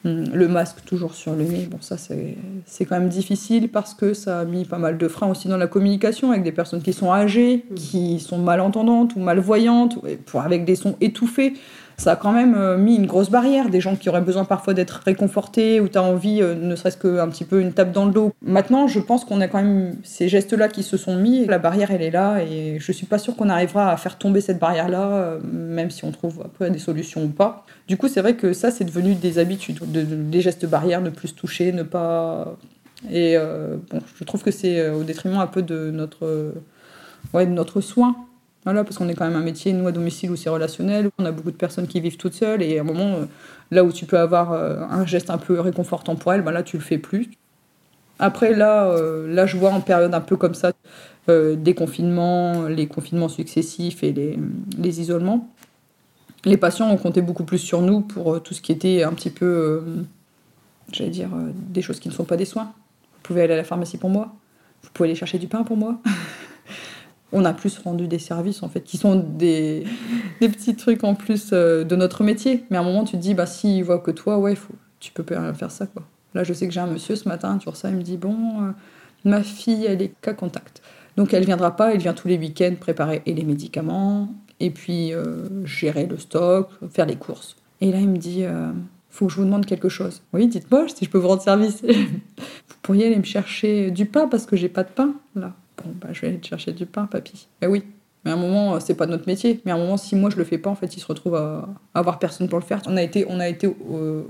Hum, 0.07 0.25
le 0.35 0.49
masque 0.49 0.85
toujours 0.85 1.15
sur 1.15 1.35
le 1.35 1.45
nez, 1.45 1.67
bon 1.71 1.79
ça 1.81 1.97
c'est 1.97 2.85
quand 2.85 2.99
même 2.99 3.09
difficile 3.09 3.71
parce 3.71 3.95
que 3.95 4.13
ça 4.13 4.41
a 4.41 4.45
mis 4.45 4.67
pas 4.67 4.77
mal 4.77 4.99
de 4.99 5.09
freins 5.09 5.29
aussi 5.29 5.49
dans 5.49 5.57
la 5.57 5.67
communication 5.67 6.31
avec 6.31 6.43
des 6.43 6.53
personnes 6.53 6.83
qui 6.83 6.93
sont 6.93 7.11
âgées, 7.11 7.65
hum. 7.71 7.75
qui 7.75 8.21
sont 8.21 8.37
malentendantes 8.37 9.17
ou 9.17 9.21
malvoyantes, 9.21 9.99
avec 10.35 10.67
des 10.67 10.77
sons 10.77 10.97
étouffés 11.01 11.55
ça 11.97 12.13
a 12.13 12.17
quand 12.17 12.33
même 12.33 12.55
euh, 12.55 12.77
mis 12.77 12.97
une 12.97 13.07
grosse 13.07 13.31
barrière. 13.31 13.69
Des 13.69 13.81
gens 13.81 13.97
qui 13.97 14.09
auraient 14.09 14.21
besoin 14.21 14.45
parfois 14.45 14.75
d'être 14.75 15.03
réconfortés 15.05 15.81
ou 15.81 15.89
tu 15.89 15.99
as 15.99 16.03
envie, 16.03 16.43
euh, 16.43 16.55
ne 16.55 16.75
serait-ce 16.75 16.97
qu'un 16.97 17.29
petit 17.29 17.45
peu 17.45 17.61
une 17.61 17.73
tape 17.73 17.93
dans 17.93 18.05
le 18.05 18.13
dos. 18.13 18.33
Maintenant, 18.43 18.89
je 18.89 19.01
pense 19.01 19.25
qu'on 19.25 19.41
a 19.41 19.49
quand 19.49 19.63
même 19.63 19.97
ces 20.03 20.29
gestes-là 20.29 20.69
qui 20.69 20.83
se 20.83 20.97
sont 20.97 21.17
mis. 21.17 21.47
La 21.47 21.59
barrière, 21.59 21.91
elle 21.91 22.03
est 22.03 22.11
là 22.11 22.43
et 22.43 22.79
je 22.81 22.93
suis 22.93 23.07
pas 23.07 23.19
sûre 23.19 23.37
qu'on 23.37 23.49
arrivera 23.49 23.91
à 23.91 23.97
faire 23.97 24.19
tomber 24.19 24.41
cette 24.41 24.59
barrière-là, 24.59 25.09
euh, 25.09 25.41
même 25.53 25.91
si 25.91 26.05
on 26.05 26.11
trouve 26.11 26.43
après 26.45 26.71
des 26.71 26.79
solutions 26.79 27.25
ou 27.25 27.29
pas. 27.29 27.65
Du 27.87 27.97
coup, 27.97 28.09
c'est 28.09 28.21
vrai 28.21 28.35
que 28.35 28.53
ça, 28.53 28.71
c'est 28.71 28.85
devenu 28.85 29.15
des 29.15 29.39
habitudes, 29.39 29.79
des 29.85 30.41
gestes 30.41 30.67
barrières, 30.67 31.01
ne 31.01 31.11
plus 31.11 31.29
se 31.29 31.35
toucher, 31.35 31.73
ne 31.73 31.83
pas. 31.83 32.57
Et 33.13 33.37
bon, 33.91 34.01
je 34.17 34.25
trouve 34.25 34.43
que 34.43 34.51
c'est 34.51 34.89
au 34.89 35.03
détriment 35.03 35.39
un 35.39 35.47
peu 35.47 35.61
de 35.61 35.91
notre, 35.91 36.55
ouais, 37.35 37.45
de 37.45 37.51
notre 37.51 37.83
soin 37.83 38.17
voilà, 38.65 38.83
parce 38.83 38.97
qu'on 38.97 39.09
est 39.09 39.15
quand 39.15 39.27
même 39.27 39.37
un 39.37 39.45
métier, 39.45 39.73
nous, 39.75 39.87
à 39.87 39.93
domicile, 39.93 40.31
où 40.31 40.37
c'est 40.37 40.49
relationnel. 40.49 41.11
On 41.19 41.25
a 41.27 41.33
beaucoup 41.33 41.51
de 41.51 41.57
personnes 41.57 41.87
qui 41.87 42.01
vivent 42.01 42.17
toutes 42.17 42.33
seules. 42.33 42.63
Et 42.63 42.79
à 42.79 42.81
un 42.81 42.85
moment, 42.85 43.17
euh, 43.17 43.25
là 43.71 43.85
où 43.85 43.93
tu 43.93 44.07
peux 44.07 44.19
avoir 44.19 44.53
euh, 44.53 44.81
un 44.89 45.05
geste 45.05 45.29
un 45.29 45.37
peu 45.39 45.61
réconfortant 45.61 46.17
pour 46.17 46.33
elles, 46.33 46.43
ben 46.43 46.51
là, 46.51 46.63
tu 46.63 46.79
le 46.79 46.83
fais 46.83 46.97
plus. 46.97 47.29
Après, 48.19 48.55
là, 48.55 48.87
euh, 48.87 49.33
là, 49.33 49.45
je 49.45 49.59
vois 49.59 49.71
en 49.71 49.81
période 49.81 50.15
un 50.15 50.21
peu 50.21 50.37
comme 50.37 50.55
ça, 50.55 50.73
des 51.27 51.75
confinements, 51.75 52.65
les 52.65 52.87
confinements 52.87 53.31
successifs 53.31 54.03
et 54.03 54.13
les, 54.13 54.39
les, 54.77 55.01
isolements, 55.01 55.49
les 56.45 56.59
patients 56.59 56.91
ont 56.91 56.99
compté 56.99 57.23
beaucoup 57.23 57.45
plus 57.45 57.57
sur 57.57 57.81
nous 57.81 58.03
pour 58.03 58.43
tout 58.43 58.53
ce 58.53 58.61
qui 58.61 58.73
était 58.73 59.05
un 59.05 59.13
petit 59.15 59.31
peu, 59.31 59.83
j'allais 60.93 61.09
dire, 61.09 61.31
des 61.55 61.81
choses 61.81 61.99
qui 61.99 62.09
ne 62.11 62.13
sont 62.13 62.25
pas 62.25 62.37
des 62.37 62.45
soins. 62.45 62.75
Vous 63.15 63.21
pouvez 63.23 63.41
aller 63.41 63.55
à 63.55 63.57
la 63.57 63.65
pharmacie 63.65 63.97
pour 63.97 64.11
moi. 64.11 64.35
Vous 64.83 64.91
pouvez 64.93 65.09
aller 65.09 65.17
chercher 65.17 65.39
du 65.39 65.49
pain 65.49 65.63
pour 65.63 65.79
moi. 65.79 65.99
on 67.35 67.45
a 67.45 67.53
plus 67.53 67.77
rendu 67.79 68.09
des 68.09 68.21
services 68.21 68.63
en 68.63 68.69
fait 68.69 68.81
qui 68.81 68.97
sont 68.97 69.17
des, 69.17 69.85
des 70.41 70.49
petits 70.49 70.77
trucs 70.77 71.05
en 71.05 71.15
plus 71.15 71.51
euh, 71.53 71.85
de 71.85 71.97
notre 71.97 72.23
métier. 72.23 72.65
Mais 72.71 72.79
à 72.79 72.81
un 72.81 72.85
moment, 72.85 73.05
tu 73.05 73.17
te 73.17 73.21
dis, 73.21 73.35
bah 73.35 73.45
s'il 73.45 73.85
voit 73.85 73.99
que 73.99 74.13
toi, 74.13 74.39
ouais, 74.39 74.55
faut, 74.55 74.73
tu 75.01 75.13
peux 75.13 75.25
pas 75.25 75.53
faire 75.53 75.71
ça 75.71 75.87
quoi. 75.87 76.05
Là, 76.33 76.45
je 76.45 76.53
sais 76.53 76.67
que 76.67 76.73
j'ai 76.73 76.81
un 76.81 76.87
monsieur 76.87 77.17
ce 77.17 77.29
matin, 77.29 77.61
sur 77.61 77.77
ça, 77.77 77.91
il 77.91 77.97
me 77.97 78.03
dit, 78.03 78.17
bon, 78.17 78.63
euh, 78.63 78.71
ma 79.25 79.43
fille, 79.43 79.85
elle 79.85 80.01
est 80.01 80.13
cas 80.21 80.33
contact. 80.33 80.81
Donc 81.17 81.35
elle 81.35 81.45
viendra 81.45 81.77
pas, 81.77 81.93
elle 81.93 82.01
vient 82.01 82.15
tous 82.15 82.29
les 82.29 82.39
week-ends 82.39 82.75
préparer 82.81 83.23
et 83.27 83.35
les 83.35 83.45
médicaments, 83.45 84.29
et 84.59 84.71
puis 84.71 85.13
euh, 85.13 85.65
gérer 85.65 86.07
le 86.07 86.19
stock, 86.19 86.71
faire 86.91 87.07
les 87.07 87.17
courses. 87.17 87.57
Et 87.81 87.93
là, 87.93 87.99
il 87.99 88.09
me 88.09 88.17
dit, 88.17 88.45
faut 89.11 89.27
que 89.27 89.33
je 89.33 89.37
vous 89.37 89.45
demande 89.45 89.67
quelque 89.67 89.89
chose. 89.89 90.23
Oui, 90.33 90.47
dites-moi 90.47 90.87
si 90.89 91.05
je 91.05 91.11
peux 91.11 91.19
vous 91.19 91.29
rendre 91.29 91.43
service. 91.43 91.83
vous 92.39 92.75
pourriez 92.83 93.07
aller 93.07 93.17
me 93.17 93.25
chercher 93.25 93.91
du 93.91 94.07
pain 94.07 94.29
parce 94.29 94.47
que 94.47 94.57
j'ai 94.57 94.69
pas 94.69 94.85
de 94.85 94.89
pain 94.89 95.15
là. 95.35 95.53
Bah, 96.01 96.09
je 96.13 96.21
vais 96.21 96.29
aller 96.29 96.39
te 96.39 96.47
chercher 96.47 96.73
du 96.73 96.87
pain, 96.87 97.07
papy. 97.07 97.49
Mais 97.61 97.69
oui. 97.69 97.85
Mais 98.25 98.31
à 98.31 98.35
un 98.35 98.39
moment, 98.39 98.81
c'est 98.81 98.95
pas 98.95 99.07
notre 99.07 99.27
métier. 99.27 99.61
Mais 99.65 99.73
à 99.73 99.75
un 99.75 99.79
moment, 99.79 99.97
si 99.97 100.17
moi 100.17 100.31
je 100.31 100.37
le 100.37 100.45
fais 100.45 100.59
pas, 100.59 100.71
en 100.71 100.75
fait, 100.75 100.97
il 100.97 101.01
se 101.01 101.07
retrouve 101.07 101.37
à, 101.37 101.69
avoir 101.93 102.19
personne 102.19 102.49
pour 102.49 102.59
le 102.59 102.65
faire. 102.65 102.81
On 102.87 102.97
a 102.97 103.03
été, 103.03 103.27
on 103.29 103.39
a 103.39 103.49
été, 103.49 103.67
euh, 103.67 104.23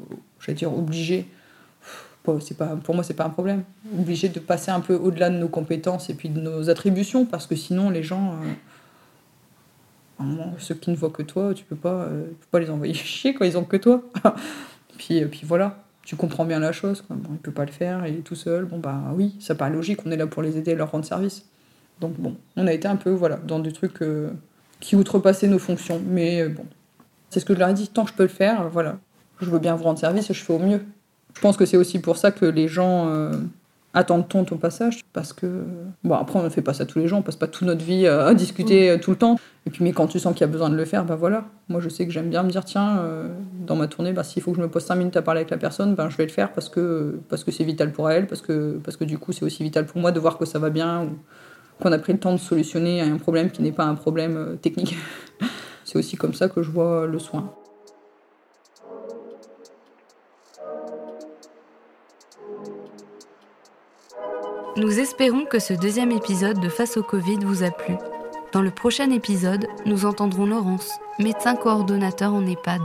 dire, 0.48 0.76
obligé. 0.76 1.26
C'est 2.40 2.56
pas, 2.56 2.68
pour 2.76 2.94
moi, 2.94 3.04
c'est 3.04 3.14
pas 3.14 3.26
un 3.26 3.30
problème. 3.30 3.64
Obligé 3.98 4.30
de 4.30 4.40
passer 4.40 4.70
un 4.70 4.80
peu 4.80 4.94
au-delà 4.94 5.28
de 5.28 5.36
nos 5.36 5.48
compétences 5.48 6.08
et 6.08 6.14
puis 6.14 6.30
de 6.30 6.40
nos 6.40 6.70
attributions, 6.70 7.26
parce 7.26 7.46
que 7.46 7.54
sinon, 7.54 7.90
les 7.90 8.02
gens, 8.02 8.32
euh, 8.32 10.22
moment, 10.24 10.54
ceux 10.58 10.74
qui 10.74 10.90
ne 10.90 10.96
voient 10.96 11.10
que 11.10 11.22
toi, 11.22 11.52
tu 11.54 11.64
peux 11.64 11.76
pas, 11.76 12.04
euh, 12.04 12.24
peux 12.28 12.46
pas 12.50 12.60
les 12.60 12.70
envoyer 12.70 12.94
chier 12.94 13.34
quand 13.34 13.44
ils 13.44 13.58
ont 13.58 13.64
que 13.64 13.76
toi. 13.76 14.02
puis, 14.96 15.24
puis 15.26 15.42
voilà 15.44 15.83
tu 16.04 16.16
comprends 16.16 16.44
bien 16.44 16.60
la 16.60 16.72
chose. 16.72 17.02
Quoi. 17.02 17.16
Bon, 17.16 17.36
peut 17.42 17.52
pas 17.52 17.64
le 17.64 17.72
faire, 17.72 18.06
il 18.06 18.16
est 18.16 18.22
tout 18.22 18.34
seul. 18.34 18.64
Bon, 18.64 18.78
bah 18.78 19.00
oui, 19.14 19.36
ça 19.40 19.54
paraît 19.54 19.70
logique, 19.70 20.00
on 20.06 20.10
est 20.10 20.16
là 20.16 20.26
pour 20.26 20.42
les 20.42 20.56
aider 20.56 20.72
et 20.72 20.74
leur 20.74 20.90
rendre 20.90 21.04
service. 21.04 21.46
Donc 22.00 22.14
bon, 22.18 22.36
on 22.56 22.66
a 22.66 22.72
été 22.72 22.88
un 22.88 22.96
peu 22.96 23.10
voilà, 23.10 23.36
dans 23.36 23.58
des 23.58 23.72
trucs 23.72 24.02
euh, 24.02 24.30
qui 24.80 24.96
outrepassaient 24.96 25.48
nos 25.48 25.58
fonctions. 25.58 26.00
Mais 26.06 26.42
euh, 26.42 26.48
bon, 26.48 26.66
c'est 27.30 27.40
ce 27.40 27.44
que 27.44 27.54
je 27.54 27.58
leur 27.58 27.68
ai 27.68 27.74
dit, 27.74 27.88
tant 27.88 28.04
que 28.04 28.10
je 28.10 28.14
peux 28.14 28.24
le 28.24 28.28
faire, 28.28 28.68
voilà, 28.68 28.98
je 29.40 29.48
veux 29.48 29.58
bien 29.58 29.74
vous 29.74 29.84
rendre 29.84 29.98
service, 29.98 30.32
je 30.32 30.42
fais 30.42 30.52
au 30.52 30.58
mieux. 30.58 30.82
Je 31.34 31.40
pense 31.40 31.56
que 31.56 31.66
c'est 31.66 31.76
aussi 31.76 31.98
pour 31.98 32.16
ça 32.16 32.30
que 32.30 32.44
les 32.44 32.68
gens 32.68 33.08
euh, 33.08 33.32
attendent-on 33.94 34.44
ton 34.44 34.56
passage 34.56 35.04
Parce 35.12 35.32
que, 35.32 35.64
bon, 36.02 36.14
après, 36.14 36.38
on 36.38 36.42
ne 36.42 36.48
fait 36.48 36.62
pas 36.62 36.74
ça 36.74 36.84
tous 36.84 36.98
les 36.98 37.08
jours, 37.08 37.20
on 37.20 37.22
passe 37.22 37.36
pas 37.36 37.46
toute 37.46 37.66
notre 37.66 37.84
vie 37.84 38.06
à, 38.06 38.34
discuter 38.34 38.96
mm. 38.96 39.00
tout 39.00 39.10
le 39.12 39.16
temps. 39.16 39.38
Et 39.66 39.70
puis, 39.70 39.82
mais 39.82 39.92
quand 39.92 40.08
tu 40.08 40.18
sens 40.18 40.34
qu'il 40.34 40.42
y 40.42 40.44
a 40.44 40.52
besoin 40.52 40.68
de 40.68 40.76
le 40.76 40.84
faire, 40.84 41.04
ben 41.04 41.14
voilà. 41.14 41.44
Moi, 41.68 41.80
je 41.80 41.88
sais 41.88 42.04
que 42.04 42.12
j'aime 42.12 42.28
bien 42.28 42.42
me 42.42 42.50
dire, 42.50 42.64
tiens, 42.64 42.98
euh, 42.98 43.28
dans 43.66 43.76
ma 43.76 43.86
tournée, 43.86 44.12
bah, 44.12 44.24
s'il 44.24 44.42
faut 44.42 44.50
que 44.50 44.58
je 44.58 44.62
me 44.62 44.68
pose 44.68 44.84
5 44.84 44.96
minutes 44.96 45.16
à 45.16 45.22
parler 45.22 45.38
avec 45.38 45.50
la 45.50 45.56
personne, 45.56 45.94
ben, 45.94 46.10
je 46.10 46.16
vais 46.16 46.26
le 46.26 46.32
faire 46.32 46.52
parce 46.52 46.68
que 46.68 47.18
parce 47.28 47.44
que 47.44 47.50
c'est 47.50 47.64
vital 47.64 47.92
pour 47.92 48.10
elle, 48.10 48.26
parce 48.26 48.42
que, 48.42 48.78
parce 48.84 48.96
que 48.96 49.04
du 49.04 49.16
coup, 49.16 49.32
c'est 49.32 49.44
aussi 49.44 49.62
vital 49.62 49.86
pour 49.86 50.00
moi 50.00 50.12
de 50.12 50.20
voir 50.20 50.36
que 50.36 50.44
ça 50.44 50.58
va 50.58 50.70
bien, 50.70 51.04
ou 51.04 51.10
qu'on 51.80 51.92
a 51.92 51.98
pris 51.98 52.12
le 52.12 52.18
temps 52.18 52.32
de 52.32 52.38
solutionner 52.38 53.00
un 53.00 53.16
problème 53.16 53.50
qui 53.50 53.62
n'est 53.62 53.72
pas 53.72 53.84
un 53.84 53.94
problème 53.94 54.36
euh, 54.36 54.56
technique. 54.56 54.96
c'est 55.84 55.98
aussi 55.98 56.16
comme 56.16 56.34
ça 56.34 56.48
que 56.48 56.62
je 56.62 56.70
vois 56.70 57.06
le 57.06 57.18
soin. 57.18 57.54
Nous 64.76 64.98
espérons 64.98 65.44
que 65.44 65.60
ce 65.60 65.72
deuxième 65.72 66.10
épisode 66.10 66.58
de 66.58 66.68
Face 66.68 66.96
au 66.96 67.04
Covid 67.04 67.38
vous 67.44 67.62
a 67.62 67.70
plu. 67.70 67.94
Dans 68.50 68.60
le 68.60 68.72
prochain 68.72 69.08
épisode, 69.12 69.68
nous 69.86 70.04
entendrons 70.04 70.46
Laurence, 70.46 70.90
médecin 71.20 71.54
coordonnateur 71.54 72.34
en 72.34 72.44
EHPAD. 72.44 72.82